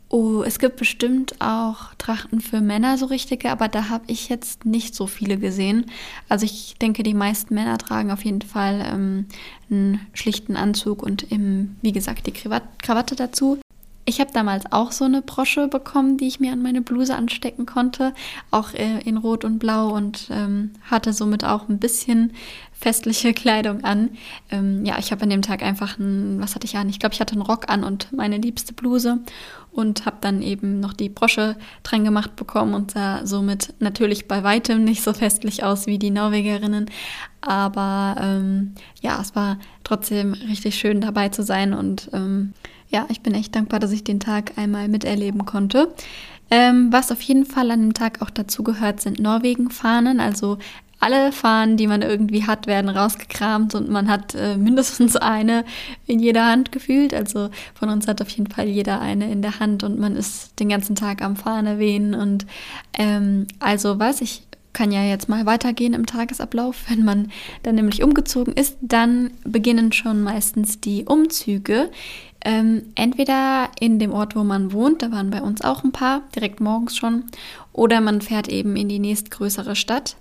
Oh, 0.10 0.44
es 0.44 0.60
gibt 0.60 0.76
bestimmt 0.76 1.36
auch 1.40 1.96
Trachten 1.98 2.42
für 2.42 2.60
Männer 2.60 2.98
so 2.98 3.06
richtige, 3.06 3.50
aber 3.50 3.70
da 3.70 3.88
habe 3.88 4.04
ich 4.08 4.28
jetzt 4.28 4.66
nicht 4.66 4.94
so 4.94 5.08
viele 5.08 5.38
gesehen. 5.38 5.86
Also 6.28 6.46
ich 6.46 6.76
denke, 6.82 7.02
die 7.02 7.14
meisten 7.14 7.54
Männer 7.54 7.78
tragen 7.78 8.12
auf 8.12 8.26
jeden 8.26 8.42
Fall 8.42 8.86
ähm, 8.86 9.28
einen 9.70 10.06
schlichten 10.12 10.58
Anzug 10.58 11.02
und 11.02 11.32
im, 11.32 11.78
wie 11.82 11.94
gesagt, 11.94 12.28
die 12.28 12.34
Krawatte 12.34 13.16
dazu. 13.16 13.61
Ich 14.06 14.20
habe 14.20 14.32
damals 14.34 14.72
auch 14.72 14.92
so 14.92 15.06
eine 15.06 15.22
Brosche 15.22 15.68
bekommen, 15.68 16.18
die 16.18 16.28
ich 16.28 16.40
mir 16.40 16.54
an 16.54 16.62
meine 16.62 16.82
Bluse 16.82 17.16
anstecken 17.16 17.66
konnte, 17.66 18.14
auch 18.50 18.74
äh, 18.74 19.00
in 19.02 19.18
Rot 19.18 19.46
und 19.46 19.60
Blau 19.60 19.90
und 19.90 20.28
ähm, 20.32 20.72
hatte 20.90 21.14
somit 21.14 21.46
auch 21.46 21.70
ein 21.70 21.78
bisschen 21.78 22.34
festliche 22.72 23.34
Kleidung 23.36 23.84
an. 23.84 24.10
Ähm, 24.50 24.84
ja, 24.86 24.98
ich 24.98 25.12
habe 25.12 25.24
an 25.24 25.30
dem 25.30 25.44
Tag 25.44 25.62
einfach 25.62 26.00
ein, 26.00 26.42
was 26.42 26.56
hatte 26.56 26.66
ich 26.66 26.78
an? 26.78 26.90
Ich 26.90 27.00
glaube, 27.00 27.14
ich 27.14 27.22
hatte 27.22 27.34
einen 27.34 27.44
Rock 27.44 27.70
an 27.70 27.84
und 27.84 28.12
meine 28.12 28.38
liebste 28.38 28.74
Bluse 28.74 29.20
und 29.72 30.06
habe 30.06 30.18
dann 30.20 30.42
eben 30.42 30.80
noch 30.80 30.94
die 30.94 31.10
Brosche 31.10 31.56
dran 31.84 32.04
gemacht 32.04 32.36
bekommen 32.36 32.74
und 32.74 32.92
sah 32.92 33.26
somit 33.26 33.74
natürlich 33.80 34.28
bei 34.28 34.44
weitem 34.44 34.84
nicht 34.84 35.04
so 35.04 35.14
festlich 35.14 35.64
aus 35.64 35.88
wie 35.88 36.00
die 36.00 36.12
Norwegerinnen. 36.12 36.90
Aber 37.40 38.16
ähm, 38.20 38.74
ja, 39.02 39.22
es 39.22 39.36
war 39.36 39.58
trotzdem 39.84 40.34
richtig 40.34 40.76
schön 40.76 41.02
dabei 41.02 41.30
zu 41.30 41.44
sein 41.44 41.74
und 41.74 42.10
ähm, 42.14 42.54
ja, 42.92 43.06
ich 43.10 43.22
bin 43.22 43.34
echt 43.34 43.56
dankbar, 43.56 43.80
dass 43.80 43.92
ich 43.92 44.04
den 44.04 44.20
Tag 44.20 44.58
einmal 44.58 44.88
miterleben 44.88 45.46
konnte. 45.46 45.94
Ähm, 46.50 46.92
was 46.92 47.12
auf 47.12 47.22
jeden 47.22 47.46
Fall 47.46 47.72
an 47.72 47.82
dem 47.82 47.94
Tag 47.94 48.22
auch 48.22 48.30
dazu 48.30 48.64
gehört, 48.64 49.00
sind 49.00 49.20
Norwegen-Fahnen. 49.20 50.20
Also 50.20 50.58
alle 51.00 51.32
Fahnen, 51.32 51.78
die 51.78 51.88
man 51.88 52.02
irgendwie 52.02 52.46
hat, 52.46 52.68
werden 52.68 52.90
rausgekramt 52.90 53.74
und 53.74 53.90
man 53.90 54.10
hat 54.10 54.36
äh, 54.36 54.58
mindestens 54.58 55.16
eine 55.16 55.66
in 56.06 56.20
jeder 56.20 56.46
Hand 56.46 56.72
gefühlt. 56.72 57.14
Also 57.14 57.50
von 57.74 57.90
uns 57.90 58.08
hat 58.08 58.22
auf 58.22 58.30
jeden 58.30 58.52
Fall 58.52 58.68
jeder 58.68 59.00
eine 59.00 59.32
in 59.32 59.42
der 59.42 59.60
Hand 59.60 59.84
und 59.84 59.98
man 59.98 60.16
ist 60.16 60.60
den 60.60 60.70
ganzen 60.70 60.96
Tag 60.96 61.22
am 61.22 61.38
Fahne 61.38 61.80
wehen. 61.80 62.14
Und 62.14 62.46
ähm, 62.94 63.48
also 63.60 63.98
was 63.98 64.22
ich 64.22 64.44
kann 64.74 64.92
ja 64.92 65.04
jetzt 65.04 65.28
mal 65.28 65.46
weitergehen 65.46 65.94
im 65.94 66.06
Tagesablauf. 66.06 66.86
Wenn 66.90 67.04
man 67.04 67.32
dann 67.64 67.76
nämlich 67.76 68.04
umgezogen 68.04 68.54
ist, 68.54 68.78
dann 68.82 69.32
beginnen 69.44 69.92
schon 69.92 70.22
meistens 70.22 70.80
die 70.80 71.06
Umzüge. 71.06 71.90
Ähm, 72.44 72.84
entweder 72.96 73.70
in 73.80 74.00
dem 74.00 74.12
Ort, 74.12 74.36
wo 74.36 74.44
man 74.44 74.72
wohnt, 74.72 75.02
da 75.02 75.12
waren 75.12 75.30
bei 75.30 75.42
uns 75.42 75.62
auch 75.62 75.84
ein 75.84 75.92
paar, 75.92 76.22
direkt 76.36 76.60
morgens 76.60 76.98
schon, 76.98 77.26
oder 77.72 78.02
man 78.02 78.22
fährt 78.22 78.48
eben 78.48 78.76
in 78.76 78.90
die 78.90 79.00
nächstgrößere 79.00 79.76
Stadt. 79.76 80.16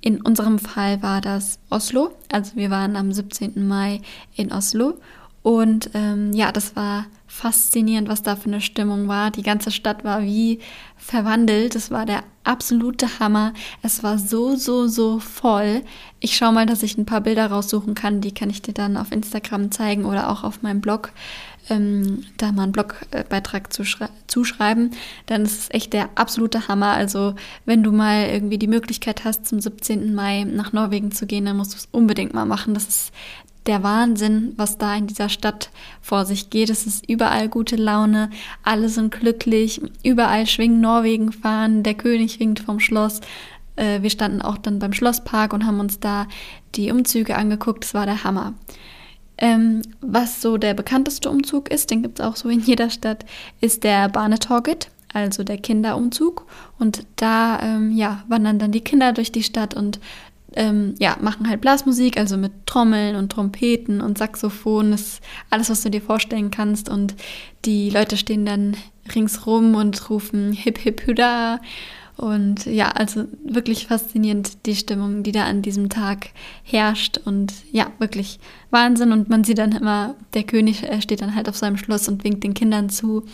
In 0.00 0.20
unserem 0.20 0.58
Fall 0.58 1.02
war 1.02 1.22
das 1.22 1.58
Oslo, 1.70 2.12
also 2.30 2.56
wir 2.56 2.70
waren 2.70 2.96
am 2.96 3.12
17. 3.12 3.66
Mai 3.66 4.02
in 4.36 4.52
Oslo 4.52 4.98
und 5.42 5.90
ähm, 5.94 6.32
ja, 6.34 6.52
das 6.52 6.76
war 6.76 7.06
faszinierend, 7.34 8.08
was 8.08 8.22
da 8.22 8.36
für 8.36 8.46
eine 8.46 8.60
Stimmung 8.60 9.08
war. 9.08 9.32
Die 9.32 9.42
ganze 9.42 9.72
Stadt 9.72 10.04
war 10.04 10.22
wie 10.22 10.60
verwandelt. 10.96 11.74
Es 11.74 11.90
war 11.90 12.06
der 12.06 12.22
absolute 12.44 13.18
Hammer. 13.18 13.52
Es 13.82 14.04
war 14.04 14.18
so, 14.18 14.54
so, 14.54 14.86
so 14.86 15.18
voll. 15.18 15.82
Ich 16.20 16.36
schaue 16.36 16.52
mal, 16.52 16.64
dass 16.64 16.84
ich 16.84 16.96
ein 16.96 17.06
paar 17.06 17.22
Bilder 17.22 17.48
raussuchen 17.48 17.94
kann. 17.94 18.20
Die 18.20 18.32
kann 18.32 18.50
ich 18.50 18.62
dir 18.62 18.72
dann 18.72 18.96
auf 18.96 19.10
Instagram 19.10 19.72
zeigen 19.72 20.04
oder 20.04 20.30
auch 20.30 20.44
auf 20.44 20.62
meinem 20.62 20.80
Blog 20.80 21.12
ähm, 21.70 22.24
da 22.36 22.52
mal 22.52 22.64
einen 22.64 22.72
Blogbeitrag 22.72 23.72
zuschreiben, 23.72 24.90
dann 25.26 25.42
ist 25.42 25.58
es 25.58 25.70
echt 25.70 25.94
der 25.94 26.10
absolute 26.14 26.68
Hammer. 26.68 26.90
Also 26.90 27.34
wenn 27.64 27.82
du 27.82 27.90
mal 27.90 28.26
irgendwie 28.28 28.58
die 28.58 28.68
Möglichkeit 28.68 29.24
hast, 29.24 29.46
zum 29.46 29.60
17. 29.60 30.14
Mai 30.14 30.44
nach 30.44 30.74
Norwegen 30.74 31.10
zu 31.10 31.26
gehen, 31.26 31.46
dann 31.46 31.56
musst 31.56 31.72
du 31.72 31.78
es 31.78 31.88
unbedingt 31.90 32.34
mal 32.34 32.44
machen. 32.44 32.74
Das 32.74 32.86
ist 32.86 33.12
der 33.66 33.82
Wahnsinn, 33.82 34.52
was 34.56 34.78
da 34.78 34.94
in 34.94 35.06
dieser 35.06 35.28
Stadt 35.28 35.70
vor 36.00 36.26
sich 36.26 36.50
geht. 36.50 36.70
Es 36.70 36.86
ist 36.86 37.08
überall 37.08 37.48
gute 37.48 37.76
Laune, 37.76 38.30
alle 38.62 38.88
sind 38.88 39.12
glücklich, 39.12 39.80
überall 40.02 40.46
schwingen 40.46 40.80
Norwegen 40.80 41.32
fahren, 41.32 41.82
der 41.82 41.94
König 41.94 42.40
winkt 42.40 42.60
vom 42.60 42.80
Schloss. 42.80 43.20
Äh, 43.76 44.02
wir 44.02 44.10
standen 44.10 44.42
auch 44.42 44.58
dann 44.58 44.78
beim 44.78 44.92
Schlosspark 44.92 45.52
und 45.52 45.64
haben 45.66 45.80
uns 45.80 46.00
da 46.00 46.26
die 46.74 46.90
Umzüge 46.90 47.36
angeguckt. 47.36 47.84
Das 47.84 47.94
war 47.94 48.06
der 48.06 48.24
Hammer. 48.24 48.54
Ähm, 49.36 49.82
was 50.00 50.40
so 50.40 50.58
der 50.58 50.74
bekannteste 50.74 51.28
Umzug 51.30 51.70
ist, 51.70 51.90
den 51.90 52.02
gibt 52.02 52.20
es 52.20 52.24
auch 52.24 52.36
so 52.36 52.48
in 52.48 52.60
jeder 52.60 52.90
Stadt, 52.90 53.24
ist 53.60 53.82
der 53.82 54.08
Barnetorget, 54.08 54.90
also 55.12 55.42
der 55.42 55.58
Kinderumzug. 55.58 56.46
Und 56.78 57.04
da 57.16 57.60
ähm, 57.60 57.92
ja, 57.96 58.22
wandern 58.28 58.58
dann 58.58 58.72
die 58.72 58.82
Kinder 58.82 59.12
durch 59.12 59.32
die 59.32 59.42
Stadt 59.42 59.74
und 59.74 59.98
ähm, 60.56 60.94
ja, 60.98 61.16
machen 61.20 61.48
halt 61.48 61.60
Blasmusik, 61.60 62.16
also 62.16 62.36
mit 62.36 62.52
Trommeln 62.66 63.16
und 63.16 63.32
Trompeten 63.32 64.00
und 64.00 64.18
Saxophon, 64.18 64.92
das 64.92 65.00
ist 65.00 65.20
alles, 65.50 65.70
was 65.70 65.82
du 65.82 65.90
dir 65.90 66.02
vorstellen 66.02 66.50
kannst. 66.50 66.88
Und 66.88 67.14
die 67.64 67.90
Leute 67.90 68.16
stehen 68.16 68.46
dann 68.46 68.76
ringsrum 69.14 69.74
und 69.74 70.10
rufen 70.10 70.52
Hip 70.52 70.78
Hip 70.78 71.06
Hüda 71.06 71.60
Und 72.16 72.66
ja, 72.66 72.90
also 72.90 73.24
wirklich 73.44 73.88
faszinierend 73.88 74.66
die 74.66 74.76
Stimmung, 74.76 75.24
die 75.24 75.32
da 75.32 75.44
an 75.44 75.62
diesem 75.62 75.88
Tag 75.88 76.28
herrscht. 76.62 77.18
Und 77.24 77.52
ja, 77.72 77.90
wirklich 77.98 78.38
Wahnsinn. 78.70 79.12
Und 79.12 79.28
man 79.28 79.44
sieht 79.44 79.58
dann 79.58 79.72
immer, 79.72 80.14
der 80.34 80.44
König 80.44 80.84
steht 81.00 81.22
dann 81.22 81.34
halt 81.34 81.48
auf 81.48 81.56
seinem 81.56 81.76
Schloss 81.76 82.08
und 82.08 82.22
winkt 82.22 82.44
den 82.44 82.54
Kindern 82.54 82.88
zu. 82.88 83.24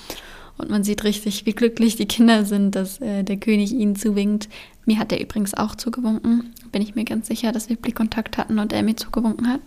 Und 0.61 0.71
man 0.71 0.85
sieht 0.85 1.05
richtig, 1.05 1.47
wie 1.47 1.53
glücklich 1.53 1.97
die 1.97 2.07
Kinder 2.07 2.45
sind, 2.45 2.75
dass 2.75 3.01
äh, 3.01 3.23
der 3.23 3.37
König 3.37 3.73
ihnen 3.73 3.97
zuwinkt. 3.97 4.49
Mir 4.87 4.99
hat 4.99 5.13
er 5.13 5.21
übrigens 5.21 5.55
auch 5.55 5.75
zugewunken. 5.75 6.55
Bin 6.73 6.83
ich 6.83 6.95
mir 6.95 7.05
ganz 7.05 7.27
sicher, 7.27 7.53
dass 7.53 7.69
wir 7.69 7.77
Blickkontakt 7.77 8.39
hatten 8.39 8.59
und 8.59 8.73
er 8.73 8.83
mir 8.83 8.97
zugewunken 8.97 9.49
hat. 9.49 9.61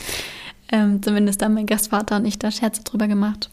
ähm, 0.72 1.02
zumindest 1.02 1.42
haben 1.42 1.54
mein 1.54 1.66
Gastvater 1.66 2.16
und 2.16 2.24
ich 2.24 2.38
da 2.38 2.50
Scherze 2.50 2.82
drüber 2.82 3.08
gemacht. 3.08 3.50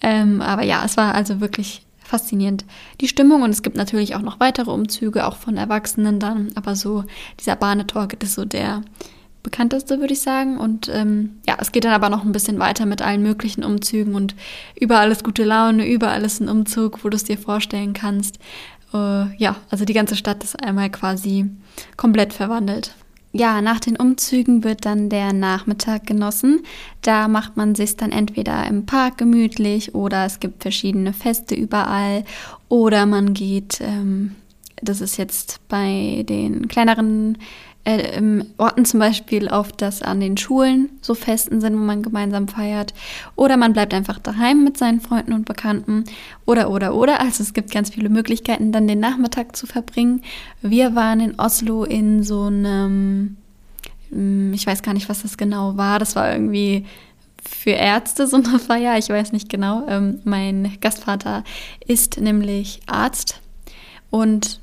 Ähm, 0.00 0.40
aber 0.40 0.62
ja, 0.62 0.84
es 0.84 0.96
war 0.96 1.14
also 1.14 1.40
wirklich 1.40 1.82
faszinierend. 2.12 2.64
Die 3.00 3.08
Stimmung 3.08 3.42
und 3.42 3.50
es 3.50 3.62
gibt 3.62 3.76
natürlich 3.76 4.14
auch 4.14 4.22
noch 4.22 4.40
weitere 4.40 4.70
Umzüge, 4.70 5.26
auch 5.26 5.36
von 5.36 5.56
Erwachsenen 5.56 6.20
dann. 6.20 6.52
Aber 6.54 6.76
so 6.76 7.04
dieser 7.40 7.56
Bahnetalk 7.56 8.22
ist 8.22 8.34
so 8.34 8.44
der 8.44 8.82
bekannteste, 9.42 10.00
würde 10.00 10.12
ich 10.12 10.20
sagen. 10.20 10.58
Und 10.58 10.88
ähm, 10.92 11.38
ja, 11.46 11.56
es 11.60 11.72
geht 11.72 11.84
dann 11.84 11.92
aber 11.92 12.08
noch 12.08 12.24
ein 12.24 12.32
bisschen 12.32 12.58
weiter 12.58 12.86
mit 12.86 13.02
allen 13.02 13.22
möglichen 13.22 13.64
Umzügen 13.64 14.14
und 14.14 14.34
überall 14.78 15.10
ist 15.10 15.24
gute 15.24 15.44
Laune, 15.44 15.86
überall 15.86 16.22
ist 16.22 16.40
ein 16.40 16.48
Umzug, 16.48 17.04
wo 17.04 17.08
du 17.08 17.16
es 17.16 17.24
dir 17.24 17.38
vorstellen 17.38 17.92
kannst. 17.92 18.38
Äh, 18.92 19.34
ja, 19.36 19.56
also 19.70 19.84
die 19.84 19.94
ganze 19.94 20.16
Stadt 20.16 20.44
ist 20.44 20.62
einmal 20.62 20.90
quasi 20.90 21.50
komplett 21.96 22.32
verwandelt. 22.32 22.94
Ja, 23.34 23.62
nach 23.62 23.80
den 23.80 23.96
Umzügen 23.96 24.62
wird 24.62 24.84
dann 24.84 25.08
der 25.08 25.32
Nachmittag 25.32 26.06
genossen. 26.06 26.60
Da 27.00 27.28
macht 27.28 27.56
man 27.56 27.74
sich 27.74 27.96
dann 27.96 28.12
entweder 28.12 28.66
im 28.66 28.84
Park 28.84 29.16
gemütlich 29.16 29.94
oder 29.94 30.26
es 30.26 30.38
gibt 30.38 30.62
verschiedene 30.62 31.14
Feste 31.14 31.54
überall 31.54 32.24
oder 32.68 33.06
man 33.06 33.32
geht, 33.32 33.80
ähm, 33.80 34.36
das 34.82 35.00
ist 35.00 35.16
jetzt 35.16 35.60
bei 35.68 36.24
den 36.28 36.68
kleineren 36.68 37.36
äh, 37.36 37.38
im 37.84 38.46
Orten 38.58 38.84
zum 38.84 39.00
Beispiel 39.00 39.48
auf 39.48 39.72
das 39.72 40.02
an 40.02 40.20
den 40.20 40.36
Schulen 40.36 40.88
so 41.00 41.14
Festen 41.14 41.60
sind, 41.60 41.74
wo 41.74 41.82
man 41.82 42.02
gemeinsam 42.02 42.46
feiert. 42.46 42.94
Oder 43.34 43.56
man 43.56 43.72
bleibt 43.72 43.92
einfach 43.92 44.20
daheim 44.20 44.62
mit 44.62 44.78
seinen 44.78 45.00
Freunden 45.00 45.32
und 45.32 45.46
Bekannten. 45.46 46.04
Oder, 46.46 46.70
oder, 46.70 46.94
oder. 46.94 47.20
Also 47.20 47.42
es 47.42 47.54
gibt 47.54 47.72
ganz 47.72 47.90
viele 47.90 48.08
Möglichkeiten, 48.08 48.70
dann 48.70 48.86
den 48.86 49.00
Nachmittag 49.00 49.56
zu 49.56 49.66
verbringen. 49.66 50.22
Wir 50.60 50.94
waren 50.94 51.18
in 51.18 51.40
Oslo 51.40 51.82
in 51.82 52.22
so 52.22 52.44
einem, 52.44 53.36
hm, 54.10 54.52
ich 54.52 54.64
weiß 54.64 54.82
gar 54.82 54.94
nicht, 54.94 55.08
was 55.08 55.22
das 55.22 55.36
genau 55.36 55.76
war. 55.76 55.98
Das 55.98 56.14
war 56.14 56.32
irgendwie 56.32 56.86
für 57.44 57.70
Ärzte 57.70 58.28
so 58.28 58.36
eine 58.36 58.58
Feier, 58.60 58.96
ich 58.96 59.08
weiß 59.08 59.32
nicht 59.32 59.48
genau. 59.48 59.84
Ähm, 59.88 60.20
mein 60.22 60.76
Gastvater 60.80 61.42
ist 61.84 62.20
nämlich 62.20 62.80
Arzt 62.86 63.40
und 64.10 64.61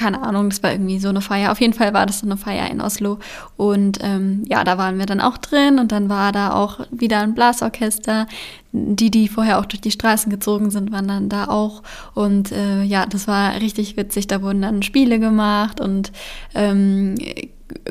keine 0.00 0.22
Ahnung, 0.22 0.48
das 0.48 0.62
war 0.62 0.72
irgendwie 0.72 0.98
so 0.98 1.10
eine 1.10 1.20
Feier. 1.20 1.52
Auf 1.52 1.60
jeden 1.60 1.74
Fall 1.74 1.92
war 1.92 2.06
das 2.06 2.20
so 2.20 2.26
eine 2.26 2.38
Feier 2.38 2.70
in 2.70 2.80
Oslo. 2.80 3.18
Und 3.58 3.98
ähm, 4.00 4.44
ja, 4.48 4.64
da 4.64 4.78
waren 4.78 4.98
wir 4.98 5.04
dann 5.04 5.20
auch 5.20 5.36
drin 5.36 5.78
und 5.78 5.92
dann 5.92 6.08
war 6.08 6.32
da 6.32 6.54
auch 6.54 6.80
wieder 6.90 7.20
ein 7.20 7.34
Blasorchester. 7.34 8.26
Die, 8.72 9.10
die 9.10 9.28
vorher 9.28 9.58
auch 9.58 9.66
durch 9.66 9.82
die 9.82 9.90
Straßen 9.90 10.30
gezogen 10.30 10.70
sind, 10.70 10.90
waren 10.90 11.06
dann 11.06 11.28
da 11.28 11.48
auch. 11.48 11.82
Und 12.14 12.50
äh, 12.50 12.82
ja, 12.82 13.04
das 13.04 13.28
war 13.28 13.60
richtig 13.60 13.98
witzig. 13.98 14.26
Da 14.26 14.40
wurden 14.40 14.62
dann 14.62 14.82
Spiele 14.82 15.20
gemacht 15.20 15.82
und 15.82 16.12
ähm, 16.54 17.16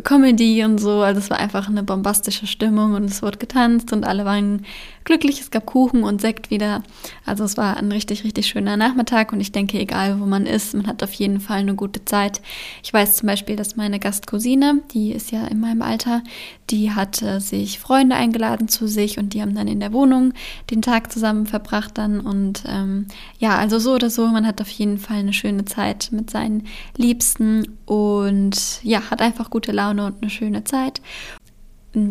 Comedy 0.03 0.63
und 0.63 0.79
so. 0.79 1.01
Also 1.01 1.19
es 1.19 1.29
war 1.29 1.37
einfach 1.37 1.69
eine 1.69 1.83
bombastische 1.83 2.47
Stimmung 2.47 2.93
und 2.93 3.03
es 3.05 3.21
wurde 3.21 3.37
getanzt 3.37 3.93
und 3.93 4.03
alle 4.03 4.25
waren 4.25 4.65
glücklich. 5.03 5.39
Es 5.39 5.51
gab 5.51 5.65
Kuchen 5.65 6.03
und 6.03 6.21
Sekt 6.21 6.49
wieder. 6.49 6.83
Also 7.25 7.43
es 7.43 7.57
war 7.57 7.77
ein 7.77 7.91
richtig, 7.91 8.23
richtig 8.23 8.47
schöner 8.47 8.77
Nachmittag 8.77 9.33
und 9.33 9.39
ich 9.39 9.51
denke, 9.51 9.79
egal 9.79 10.19
wo 10.19 10.25
man 10.25 10.45
ist, 10.45 10.73
man 10.73 10.87
hat 10.87 11.03
auf 11.03 11.13
jeden 11.13 11.39
Fall 11.39 11.59
eine 11.59 11.75
gute 11.75 12.05
Zeit. 12.05 12.41
Ich 12.83 12.93
weiß 12.93 13.17
zum 13.17 13.27
Beispiel, 13.27 13.55
dass 13.55 13.75
meine 13.75 13.99
Gastcousine, 13.99 14.81
die 14.93 15.11
ist 15.11 15.31
ja 15.31 15.45
in 15.47 15.59
meinem 15.59 15.81
Alter, 15.81 16.21
die 16.69 16.91
hatte 16.91 17.41
sich 17.41 17.79
Freunde 17.79 18.15
eingeladen 18.15 18.67
zu 18.67 18.87
sich 18.87 19.17
und 19.17 19.33
die 19.33 19.41
haben 19.41 19.55
dann 19.55 19.67
in 19.67 19.79
der 19.79 19.93
Wohnung 19.93 20.33
den 20.69 20.81
Tag 20.81 21.11
zusammen 21.11 21.45
verbracht 21.45 21.97
dann 21.97 22.19
und 22.19 22.63
ähm, 22.67 23.07
ja, 23.39 23.57
also 23.57 23.79
so 23.79 23.93
oder 23.93 24.09
so, 24.09 24.27
man 24.27 24.45
hat 24.45 24.61
auf 24.61 24.69
jeden 24.69 24.97
Fall 24.97 25.17
eine 25.17 25.33
schöne 25.33 25.65
Zeit 25.65 26.09
mit 26.11 26.29
seinen 26.29 26.67
Liebsten 26.95 27.77
und 27.85 28.79
ja, 28.83 29.09
hat 29.09 29.21
einfach 29.21 29.49
gute 29.49 29.71
Laune 29.71 30.05
und 30.05 30.21
eine 30.21 30.29
schöne 30.29 30.63
Zeit. 30.63 31.01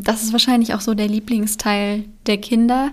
Das 0.05 0.23
ist 0.23 0.33
wahrscheinlich 0.33 0.75
auch 0.75 0.81
so 0.81 0.95
der 0.95 1.09
Lieblingsteil 1.09 2.05
der 2.27 2.39
Kinder, 2.39 2.93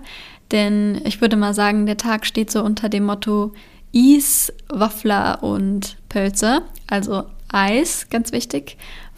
denn 0.52 1.00
ich 1.04 1.20
würde 1.20 1.36
mal 1.36 1.54
sagen, 1.54 1.86
der 1.86 1.96
Tag 1.96 2.26
steht 2.26 2.50
so 2.50 2.62
unter 2.62 2.88
dem 2.88 3.04
Motto 3.04 3.52
Eis, 3.94 4.52
Waffler 4.68 5.42
und 5.42 5.96
Pölze, 6.08 6.62
also 6.86 7.24
Eis, 7.48 8.08
ganz 8.10 8.32
wichtig. 8.32 8.76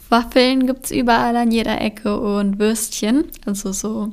Waffeln 0.09 0.65
gibt 0.65 0.85
es 0.85 0.91
überall 0.91 1.35
an 1.35 1.51
jeder 1.51 1.79
Ecke 1.81 2.19
und 2.19 2.57
Würstchen, 2.57 3.25
also 3.45 3.71
so 3.71 4.11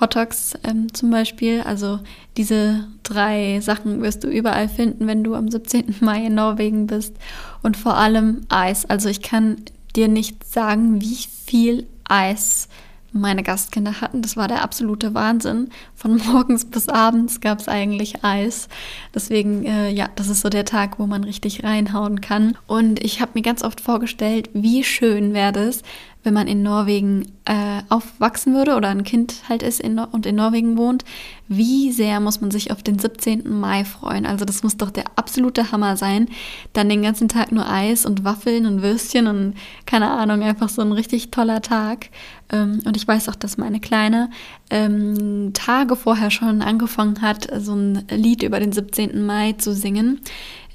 Hotdogs 0.00 0.54
ähm, 0.64 0.92
zum 0.92 1.10
Beispiel. 1.10 1.60
Also 1.60 2.00
diese 2.36 2.88
drei 3.04 3.60
Sachen 3.60 4.02
wirst 4.02 4.24
du 4.24 4.28
überall 4.28 4.68
finden, 4.68 5.06
wenn 5.06 5.22
du 5.22 5.34
am 5.34 5.48
17. 5.48 5.96
Mai 6.00 6.26
in 6.26 6.34
Norwegen 6.34 6.88
bist. 6.88 7.14
Und 7.62 7.76
vor 7.76 7.96
allem 7.96 8.42
Eis. 8.48 8.86
Also 8.86 9.08
ich 9.08 9.22
kann 9.22 9.56
dir 9.94 10.08
nicht 10.08 10.44
sagen, 10.44 11.00
wie 11.00 11.18
viel 11.44 11.86
Eis 12.08 12.68
meine 13.16 13.42
Gastkinder 13.42 14.00
hatten. 14.00 14.22
Das 14.22 14.36
war 14.36 14.48
der 14.48 14.62
absolute 14.62 15.14
Wahnsinn. 15.14 15.70
Von 15.94 16.16
morgens 16.26 16.64
bis 16.64 16.88
abends 16.88 17.40
gab 17.40 17.60
es 17.60 17.68
eigentlich 17.68 18.24
Eis. 18.24 18.68
Deswegen, 19.14 19.64
äh, 19.64 19.90
ja, 19.90 20.08
das 20.16 20.28
ist 20.28 20.40
so 20.40 20.48
der 20.48 20.64
Tag, 20.64 20.98
wo 20.98 21.06
man 21.06 21.24
richtig 21.24 21.64
reinhauen 21.64 22.20
kann. 22.20 22.56
Und 22.66 23.02
ich 23.04 23.20
habe 23.20 23.32
mir 23.34 23.42
ganz 23.42 23.62
oft 23.62 23.80
vorgestellt, 23.80 24.50
wie 24.52 24.84
schön 24.84 25.34
wäre 25.34 25.60
es, 25.60 25.82
wenn 26.26 26.34
man 26.34 26.48
in 26.48 26.64
Norwegen 26.64 27.28
äh, 27.44 27.82
aufwachsen 27.88 28.52
würde 28.52 28.74
oder 28.74 28.88
ein 28.88 29.04
Kind 29.04 29.42
halt 29.48 29.62
ist 29.62 29.80
in 29.80 29.96
und 30.00 30.26
in 30.26 30.34
Norwegen 30.34 30.76
wohnt, 30.76 31.04
wie 31.46 31.92
sehr 31.92 32.18
muss 32.18 32.40
man 32.40 32.50
sich 32.50 32.72
auf 32.72 32.82
den 32.82 32.98
17. 32.98 33.48
Mai 33.48 33.84
freuen? 33.84 34.26
Also 34.26 34.44
das 34.44 34.64
muss 34.64 34.76
doch 34.76 34.90
der 34.90 35.04
absolute 35.14 35.70
Hammer 35.70 35.96
sein. 35.96 36.26
Dann 36.72 36.88
den 36.88 37.02
ganzen 37.02 37.28
Tag 37.28 37.52
nur 37.52 37.70
Eis 37.70 38.04
und 38.04 38.24
Waffeln 38.24 38.66
und 38.66 38.82
Würstchen 38.82 39.28
und 39.28 39.54
keine 39.86 40.10
Ahnung, 40.10 40.42
einfach 40.42 40.68
so 40.68 40.82
ein 40.82 40.90
richtig 40.90 41.30
toller 41.30 41.62
Tag. 41.62 42.10
Ähm, 42.50 42.80
und 42.84 42.96
ich 42.96 43.06
weiß 43.06 43.28
auch, 43.28 43.36
dass 43.36 43.56
meine 43.56 43.78
Kleine 43.78 44.28
ähm, 44.70 45.52
Tage 45.54 45.94
vorher 45.94 46.32
schon 46.32 46.60
angefangen 46.60 47.22
hat, 47.22 47.46
so 47.60 47.74
ein 47.74 48.04
Lied 48.10 48.42
über 48.42 48.58
den 48.58 48.72
17. 48.72 49.24
Mai 49.24 49.52
zu 49.52 49.72
singen. 49.72 50.20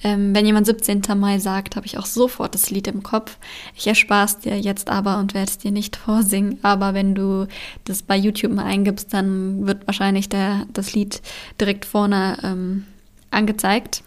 Ähm, 0.04 0.34
wenn 0.34 0.46
jemand 0.46 0.66
17. 0.66 1.02
Mai 1.16 1.40
sagt, 1.40 1.76
habe 1.76 1.86
ich 1.86 1.98
auch 1.98 2.06
sofort 2.06 2.56
das 2.56 2.70
Lied 2.70 2.88
im 2.88 3.04
Kopf. 3.04 3.38
Ich 3.76 3.88
erspare 3.88 4.26
es 4.26 4.40
dir 4.40 4.60
jetzt 4.60 4.90
aber 4.90 5.20
und 5.20 5.34
werde 5.34 5.50
es 5.50 5.58
dir 5.58 5.72
nicht 5.72 5.96
vorsingen. 5.98 6.60
Aber 6.64 6.94
wenn 6.94 7.16
du 7.16 7.48
das 7.86 8.02
bei 8.02 8.16
YouTube 8.16 8.54
mal 8.54 8.66
eingibst, 8.66 9.14
dann 9.14 9.68
wird 9.68 9.86
wahrscheinlich 9.88 10.30
der, 10.30 10.66
das 10.74 10.94
Lied 10.94 11.22
direkt 11.60 11.86
vorne 11.86 12.38
ähm, 12.44 12.86
angezeigt. 13.30 14.04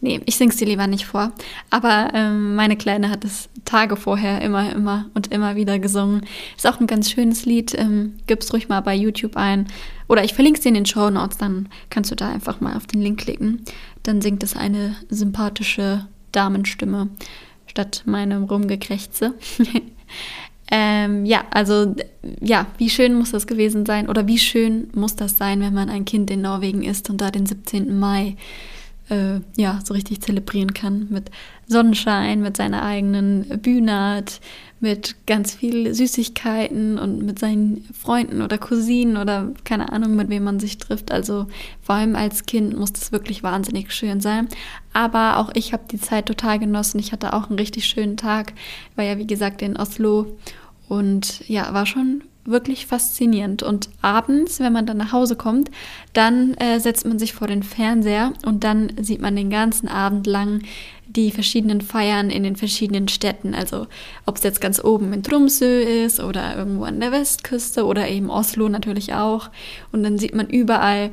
Nee, 0.00 0.20
ich 0.26 0.36
sing's 0.36 0.56
dir 0.56 0.66
lieber 0.66 0.86
nicht 0.86 1.06
vor. 1.06 1.32
Aber 1.70 2.10
ähm, 2.12 2.54
meine 2.56 2.76
Kleine 2.76 3.08
hat 3.08 3.24
es 3.24 3.48
Tage 3.64 3.96
vorher 3.96 4.42
immer, 4.42 4.70
immer 4.72 5.06
und 5.14 5.32
immer 5.32 5.56
wieder 5.56 5.78
gesungen. 5.78 6.26
Ist 6.56 6.66
auch 6.66 6.78
ein 6.78 6.86
ganz 6.86 7.10
schönes 7.10 7.46
Lied. 7.46 7.74
Ähm, 7.78 8.14
gib's 8.26 8.52
ruhig 8.52 8.68
mal 8.68 8.80
bei 8.80 8.94
YouTube 8.94 9.36
ein. 9.36 9.66
Oder 10.08 10.24
ich 10.24 10.34
verlinke 10.34 10.58
es 10.58 10.62
dir 10.62 10.68
in 10.68 10.74
den 10.74 10.86
Show 10.86 11.10
Notes, 11.10 11.38
dann 11.38 11.68
kannst 11.90 12.10
du 12.10 12.14
da 12.14 12.28
einfach 12.28 12.60
mal 12.60 12.76
auf 12.76 12.86
den 12.86 13.00
Link 13.00 13.20
klicken. 13.20 13.62
Dann 14.02 14.20
singt 14.20 14.42
es 14.42 14.56
eine 14.56 14.96
sympathische 15.08 16.06
Damenstimme 16.32 17.08
statt 17.66 18.02
meinem 18.06 18.44
Rumgekrächze. 18.44 19.34
ähm, 20.70 21.24
ja, 21.24 21.44
also 21.50 21.94
ja, 22.40 22.66
wie 22.78 22.90
schön 22.90 23.14
muss 23.14 23.30
das 23.30 23.46
gewesen 23.46 23.86
sein 23.86 24.08
oder 24.08 24.26
wie 24.26 24.38
schön 24.38 24.88
muss 24.94 25.16
das 25.16 25.38
sein, 25.38 25.60
wenn 25.60 25.74
man 25.74 25.88
ein 25.88 26.04
Kind 26.04 26.30
in 26.30 26.42
Norwegen 26.42 26.82
ist 26.82 27.08
und 27.10 27.20
da 27.20 27.30
den 27.30 27.46
17. 27.46 27.98
Mai 27.98 28.36
äh, 29.14 29.40
ja, 29.56 29.80
so 29.84 29.94
richtig 29.94 30.20
zelebrieren 30.20 30.74
kann 30.74 31.06
mit 31.10 31.30
Sonnenschein, 31.66 32.40
mit 32.40 32.56
seiner 32.56 32.82
eigenen 32.82 33.60
Bühnert, 33.60 34.40
mit 34.80 35.26
ganz 35.26 35.54
viel 35.54 35.94
Süßigkeiten 35.94 36.98
und 36.98 37.24
mit 37.24 37.38
seinen 37.38 37.88
Freunden 37.94 38.42
oder 38.42 38.58
Cousinen 38.58 39.16
oder 39.16 39.52
keine 39.64 39.92
Ahnung, 39.92 40.16
mit 40.16 40.28
wem 40.28 40.44
man 40.44 40.60
sich 40.60 40.78
trifft. 40.78 41.12
Also 41.12 41.46
vor 41.80 41.94
allem 41.94 42.16
als 42.16 42.44
Kind 42.44 42.76
muss 42.76 42.92
das 42.92 43.12
wirklich 43.12 43.42
wahnsinnig 43.42 43.92
schön 43.92 44.20
sein. 44.20 44.48
Aber 44.92 45.38
auch 45.38 45.50
ich 45.54 45.72
habe 45.72 45.84
die 45.90 46.00
Zeit 46.00 46.26
total 46.26 46.58
genossen. 46.58 46.98
Ich 46.98 47.12
hatte 47.12 47.32
auch 47.32 47.48
einen 47.48 47.58
richtig 47.58 47.86
schönen 47.86 48.16
Tag. 48.16 48.52
Ich 48.90 48.96
war 48.96 49.04
ja, 49.04 49.16
wie 49.16 49.26
gesagt, 49.26 49.62
in 49.62 49.76
Oslo 49.76 50.36
und 50.88 51.48
ja, 51.48 51.72
war 51.72 51.86
schon 51.86 52.22
wirklich 52.44 52.86
faszinierend. 52.86 53.62
Und 53.62 53.88
abends, 54.02 54.60
wenn 54.60 54.72
man 54.72 54.86
dann 54.86 54.98
nach 54.98 55.12
Hause 55.12 55.36
kommt, 55.36 55.70
dann 56.12 56.54
äh, 56.54 56.78
setzt 56.78 57.06
man 57.06 57.18
sich 57.18 57.32
vor 57.32 57.48
den 57.48 57.62
Fernseher 57.62 58.32
und 58.44 58.64
dann 58.64 58.92
sieht 59.00 59.20
man 59.20 59.36
den 59.36 59.50
ganzen 59.50 59.88
Abend 59.88 60.26
lang 60.26 60.62
die 61.06 61.30
verschiedenen 61.30 61.80
Feiern 61.80 62.30
in 62.30 62.42
den 62.42 62.56
verschiedenen 62.56 63.08
Städten. 63.08 63.54
Also 63.54 63.86
ob 64.26 64.36
es 64.36 64.42
jetzt 64.42 64.60
ganz 64.60 64.82
oben 64.82 65.12
in 65.12 65.22
Tromsø 65.22 65.82
ist 65.82 66.20
oder 66.20 66.56
irgendwo 66.56 66.84
an 66.84 67.00
der 67.00 67.12
Westküste 67.12 67.84
oder 67.84 68.08
eben 68.08 68.30
Oslo 68.30 68.68
natürlich 68.68 69.14
auch. 69.14 69.50
Und 69.92 70.02
dann 70.02 70.18
sieht 70.18 70.34
man 70.34 70.48
überall 70.48 71.10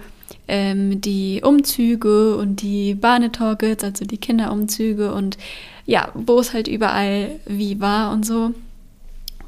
ähm, 0.47 1.01
die 1.01 1.41
Umzüge 1.43 2.35
und 2.37 2.61
die 2.61 2.95
Bahnetorgels, 2.95 3.83
also 3.83 4.05
die 4.05 4.17
Kinderumzüge 4.17 5.13
und 5.13 5.37
ja, 5.85 6.09
wo 6.13 6.39
es 6.39 6.53
halt 6.53 6.67
überall 6.67 7.39
wie 7.45 7.79
war 7.79 8.11
und 8.11 8.25
so. 8.25 8.53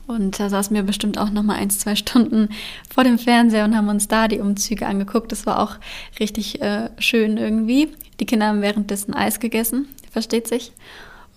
Und 0.06 0.40
da 0.40 0.50
saßen 0.50 0.76
wir 0.76 0.84
bestimmt 0.84 1.18
auch 1.18 1.30
noch 1.30 1.44
mal 1.44 1.56
ein, 1.56 1.70
zwei 1.70 1.96
Stunden 1.96 2.50
vor 2.94 3.04
dem 3.04 3.18
Fernseher 3.18 3.66
und 3.66 3.76
haben 3.76 3.88
uns 3.90 4.08
da 4.08 4.28
die 4.28 4.40
Umzüge 4.40 4.86
angeguckt. 4.86 5.32
Das 5.32 5.46
war 5.46 5.60
auch 5.60 5.78
richtig 6.20 6.62
äh, 6.62 6.90
schön 7.00 7.38
irgendwie. 7.38 7.90
Die 8.20 8.26
Kinder 8.26 8.48
haben 8.48 8.62
währenddessen 8.62 9.14
Eis 9.14 9.40
gegessen, 9.40 9.88
versteht 10.12 10.48
sich. 10.48 10.74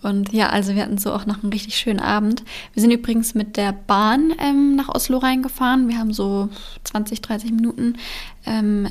Und 0.02 0.32
ja, 0.32 0.50
also 0.50 0.74
wir 0.74 0.82
hatten 0.82 0.98
so 0.98 1.12
auch 1.12 1.26
noch 1.26 1.42
einen 1.42 1.52
richtig 1.52 1.76
schönen 1.76 2.00
Abend. 2.00 2.44
Wir 2.74 2.80
sind 2.80 2.90
übrigens 2.90 3.34
mit 3.34 3.56
der 3.56 3.72
Bahn 3.72 4.32
ähm, 4.38 4.76
nach 4.76 4.88
Oslo 4.88 5.18
reingefahren. 5.18 5.88
Wir 5.88 5.98
haben 5.98 6.12
so 6.12 6.48
20, 6.84 7.22
30 7.22 7.52
Minuten 7.52 7.96
ähm, 8.44 8.88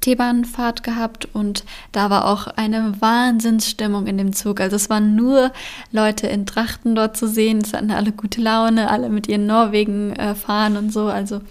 T-Bahnfahrt 0.00 0.82
gehabt 0.82 1.28
und 1.32 1.64
da 1.92 2.10
war 2.10 2.26
auch 2.26 2.46
eine 2.46 3.00
Wahnsinnsstimmung 3.00 4.06
in 4.06 4.18
dem 4.18 4.32
Zug. 4.32 4.60
Also 4.60 4.76
es 4.76 4.88
waren 4.88 5.14
nur 5.14 5.52
Leute 5.92 6.26
in 6.26 6.46
Trachten 6.46 6.94
dort 6.94 7.16
zu 7.16 7.28
sehen. 7.28 7.58
Es 7.58 7.72
hatten 7.72 7.90
alle 7.90 8.12
gute 8.12 8.40
Laune, 8.40 8.90
alle 8.90 9.10
mit 9.10 9.28
ihren 9.28 9.46
Norwegen 9.46 10.12
äh, 10.16 10.34
fahren 10.34 10.76
und 10.76 10.92
so. 10.92 11.06
Also 11.06 11.42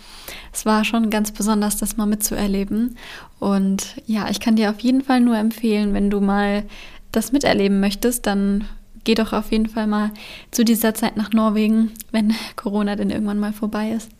es 0.51 0.65
war 0.65 0.83
schon 0.83 1.09
ganz 1.09 1.31
besonders, 1.31 1.77
das 1.77 1.97
mal 1.97 2.05
mitzuerleben. 2.05 2.97
Und 3.39 3.95
ja, 4.05 4.29
ich 4.29 4.39
kann 4.39 4.55
dir 4.55 4.69
auf 4.69 4.79
jeden 4.79 5.03
Fall 5.03 5.21
nur 5.21 5.37
empfehlen, 5.37 5.93
wenn 5.93 6.09
du 6.09 6.19
mal 6.19 6.63
das 7.11 7.31
miterleben 7.31 7.79
möchtest, 7.79 8.25
dann 8.27 8.65
geh 9.03 9.15
doch 9.15 9.33
auf 9.33 9.51
jeden 9.51 9.67
Fall 9.67 9.87
mal 9.87 10.11
zu 10.51 10.63
dieser 10.63 10.93
Zeit 10.93 11.17
nach 11.17 11.31
Norwegen, 11.31 11.91
wenn 12.11 12.35
Corona 12.55 12.95
denn 12.95 13.09
irgendwann 13.09 13.39
mal 13.39 13.53
vorbei 13.53 13.91
ist. 13.91 14.11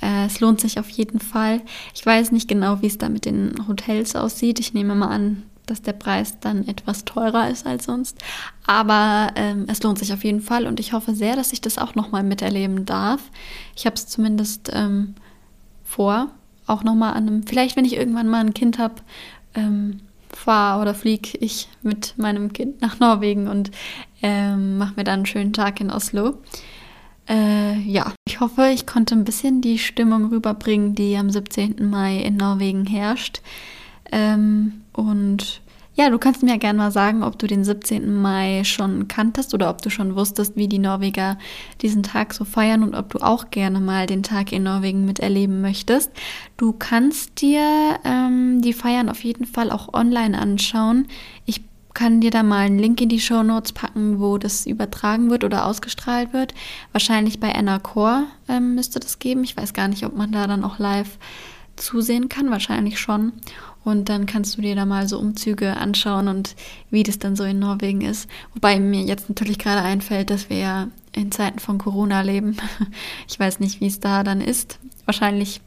Äh, 0.00 0.26
es 0.26 0.40
lohnt 0.40 0.60
sich 0.60 0.78
auf 0.78 0.88
jeden 0.90 1.20
Fall. 1.20 1.60
Ich 1.94 2.04
weiß 2.04 2.32
nicht 2.32 2.48
genau, 2.48 2.82
wie 2.82 2.86
es 2.86 2.98
da 2.98 3.08
mit 3.08 3.24
den 3.24 3.54
Hotels 3.68 4.16
aussieht. 4.16 4.60
Ich 4.60 4.74
nehme 4.74 4.94
mal 4.94 5.08
an, 5.08 5.44
dass 5.66 5.82
der 5.82 5.92
Preis 5.92 6.38
dann 6.40 6.68
etwas 6.68 7.04
teurer 7.04 7.48
ist 7.48 7.66
als 7.66 7.84
sonst. 7.84 8.18
Aber 8.66 9.32
ähm, 9.36 9.64
es 9.68 9.82
lohnt 9.82 9.98
sich 9.98 10.12
auf 10.12 10.24
jeden 10.24 10.40
Fall 10.40 10.66
und 10.66 10.80
ich 10.80 10.92
hoffe 10.92 11.14
sehr, 11.14 11.36
dass 11.36 11.52
ich 11.52 11.60
das 11.60 11.78
auch 11.78 11.94
nochmal 11.94 12.22
miterleben 12.22 12.84
darf. 12.84 13.22
Ich 13.74 13.86
habe 13.86 13.96
es 13.96 14.06
zumindest 14.06 14.70
ähm, 14.72 15.14
vor, 15.84 16.30
auch 16.66 16.82
nochmal 16.82 17.14
an 17.14 17.28
einem, 17.28 17.46
vielleicht 17.46 17.76
wenn 17.76 17.84
ich 17.84 17.96
irgendwann 17.96 18.28
mal 18.28 18.40
ein 18.40 18.54
Kind 18.54 18.78
habe, 18.78 18.96
ähm, 19.54 20.00
fahre 20.30 20.82
oder 20.82 20.94
fliege 20.94 21.38
ich 21.38 21.68
mit 21.82 22.14
meinem 22.18 22.52
Kind 22.52 22.80
nach 22.80 22.98
Norwegen 22.98 23.48
und 23.48 23.70
ähm, 24.22 24.78
mache 24.78 24.94
mir 24.96 25.04
dann 25.04 25.20
einen 25.20 25.26
schönen 25.26 25.52
Tag 25.52 25.80
in 25.80 25.90
Oslo. 25.90 26.38
Äh, 27.28 27.78
ja, 27.80 28.12
ich 28.26 28.40
hoffe, 28.40 28.70
ich 28.72 28.86
konnte 28.86 29.14
ein 29.14 29.24
bisschen 29.24 29.60
die 29.60 29.78
Stimmung 29.78 30.26
rüberbringen, 30.26 30.94
die 30.94 31.16
am 31.16 31.30
17. 31.30 31.88
Mai 31.88 32.18
in 32.18 32.36
Norwegen 32.36 32.86
herrscht. 32.86 33.40
Ähm, 34.12 34.82
und 34.92 35.62
ja, 35.96 36.10
du 36.10 36.18
kannst 36.18 36.42
mir 36.42 36.58
gerne 36.58 36.78
mal 36.78 36.90
sagen, 36.90 37.22
ob 37.22 37.38
du 37.38 37.46
den 37.46 37.62
17. 37.62 38.20
Mai 38.20 38.64
schon 38.64 39.06
kanntest 39.06 39.54
oder 39.54 39.70
ob 39.70 39.80
du 39.80 39.90
schon 39.90 40.16
wusstest, 40.16 40.56
wie 40.56 40.66
die 40.66 40.80
Norweger 40.80 41.38
diesen 41.82 42.02
Tag 42.02 42.34
so 42.34 42.44
feiern 42.44 42.82
und 42.82 42.96
ob 42.96 43.10
du 43.10 43.18
auch 43.20 43.50
gerne 43.50 43.78
mal 43.78 44.06
den 44.06 44.24
Tag 44.24 44.50
in 44.50 44.64
Norwegen 44.64 45.04
miterleben 45.04 45.60
möchtest. 45.60 46.10
Du 46.56 46.72
kannst 46.72 47.40
dir 47.40 48.00
ähm, 48.04 48.60
die 48.60 48.72
Feiern 48.72 49.08
auf 49.08 49.22
jeden 49.22 49.46
Fall 49.46 49.70
auch 49.70 49.94
online 49.94 50.36
anschauen. 50.36 51.06
Ich 51.46 51.62
kann 51.94 52.20
dir 52.20 52.32
da 52.32 52.42
mal 52.42 52.66
einen 52.66 52.78
Link 52.78 53.00
in 53.00 53.08
die 53.08 53.20
Show 53.20 53.42
Notes 53.44 53.72
packen, 53.72 54.20
wo 54.20 54.36
das 54.36 54.66
übertragen 54.66 55.30
wird 55.30 55.44
oder 55.44 55.64
ausgestrahlt 55.64 56.32
wird. 56.32 56.52
Wahrscheinlich 56.92 57.38
bei 57.38 57.54
Anna 57.54 57.78
Core 57.78 58.24
ähm, 58.48 58.74
müsste 58.74 58.98
das 58.98 59.20
geben. 59.20 59.44
Ich 59.44 59.56
weiß 59.56 59.72
gar 59.72 59.86
nicht, 59.86 60.04
ob 60.04 60.16
man 60.16 60.32
da 60.32 60.48
dann 60.48 60.64
auch 60.64 60.80
live 60.80 61.18
zusehen 61.76 62.28
kann. 62.28 62.50
Wahrscheinlich 62.50 62.98
schon. 62.98 63.32
Und 63.84 64.08
dann 64.08 64.26
kannst 64.26 64.56
du 64.56 64.62
dir 64.62 64.74
da 64.74 64.86
mal 64.86 65.08
so 65.08 65.18
Umzüge 65.18 65.76
anschauen 65.76 66.26
und 66.26 66.56
wie 66.90 67.02
das 67.02 67.18
dann 67.18 67.36
so 67.36 67.44
in 67.44 67.60
Norwegen 67.60 68.00
ist. 68.00 68.28
Wobei 68.54 68.80
mir 68.80 69.02
jetzt 69.02 69.28
natürlich 69.28 69.58
gerade 69.58 69.82
einfällt, 69.82 70.30
dass 70.30 70.50
wir 70.50 70.58
ja 70.58 70.88
in 71.12 71.30
Zeiten 71.30 71.60
von 71.60 71.78
Corona 71.78 72.22
leben. 72.22 72.56
Ich 73.28 73.38
weiß 73.38 73.60
nicht, 73.60 73.80
wie 73.80 73.86
es 73.86 74.00
da 74.00 74.24
dann 74.24 74.40
ist. 74.40 74.78
Wahrscheinlich 75.04 75.60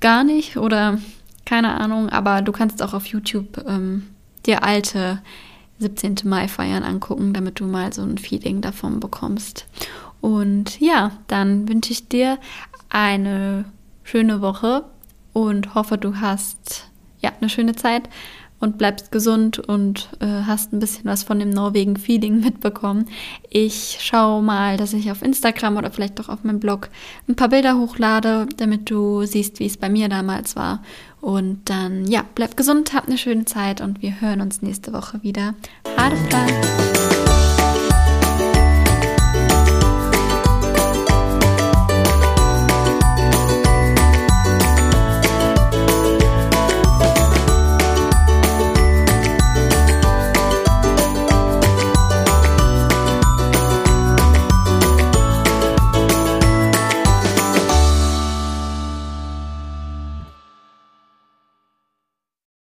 gar 0.00 0.24
nicht 0.24 0.56
oder 0.56 0.98
keine 1.44 1.74
Ahnung. 1.74 2.08
Aber 2.08 2.40
du 2.40 2.52
kannst 2.52 2.82
auch 2.82 2.94
auf 2.94 3.06
YouTube 3.06 3.64
ähm, 3.66 4.06
dir 4.48 4.64
alte 4.64 5.22
17. 5.78 6.16
Mai-Feiern 6.24 6.82
angucken, 6.82 7.32
damit 7.32 7.60
du 7.60 7.66
mal 7.66 7.92
so 7.92 8.02
ein 8.02 8.18
Feeling 8.18 8.60
davon 8.60 8.98
bekommst. 8.98 9.66
Und 10.20 10.80
ja, 10.80 11.12
dann 11.28 11.68
wünsche 11.68 11.92
ich 11.92 12.08
dir 12.08 12.38
eine 12.88 13.66
schöne 14.02 14.40
Woche 14.40 14.84
und 15.32 15.74
hoffe, 15.74 15.98
du 15.98 16.16
hast 16.16 16.90
ja 17.20 17.30
eine 17.40 17.48
schöne 17.48 17.76
Zeit 17.76 18.08
und 18.60 18.78
bleibst 18.78 19.12
gesund 19.12 19.58
und 19.58 20.08
äh, 20.20 20.26
hast 20.46 20.72
ein 20.72 20.80
bisschen 20.80 21.04
was 21.04 21.22
von 21.22 21.38
dem 21.38 21.50
Norwegen-Feeling 21.50 22.40
mitbekommen. 22.44 23.06
Ich 23.50 23.98
schaue 24.00 24.42
mal, 24.42 24.76
dass 24.76 24.92
ich 24.92 25.10
auf 25.10 25.22
Instagram 25.22 25.76
oder 25.76 25.90
vielleicht 25.90 26.20
auch 26.20 26.28
auf 26.28 26.44
meinem 26.44 26.60
Blog 26.60 26.88
ein 27.28 27.36
paar 27.36 27.48
Bilder 27.48 27.78
hochlade, 27.78 28.46
damit 28.56 28.90
du 28.90 29.24
siehst, 29.24 29.60
wie 29.60 29.66
es 29.66 29.76
bei 29.76 29.88
mir 29.88 30.08
damals 30.08 30.56
war. 30.56 30.82
Und 31.20 31.68
dann, 31.68 32.06
ja, 32.06 32.24
bleib 32.34 32.56
gesund, 32.56 32.92
hab 32.94 33.08
eine 33.08 33.18
schöne 33.18 33.44
Zeit 33.44 33.80
und 33.80 34.02
wir 34.02 34.20
hören 34.20 34.40
uns 34.40 34.62
nächste 34.62 34.92
Woche 34.92 35.22
wieder. 35.22 35.54
Harte 35.96 37.17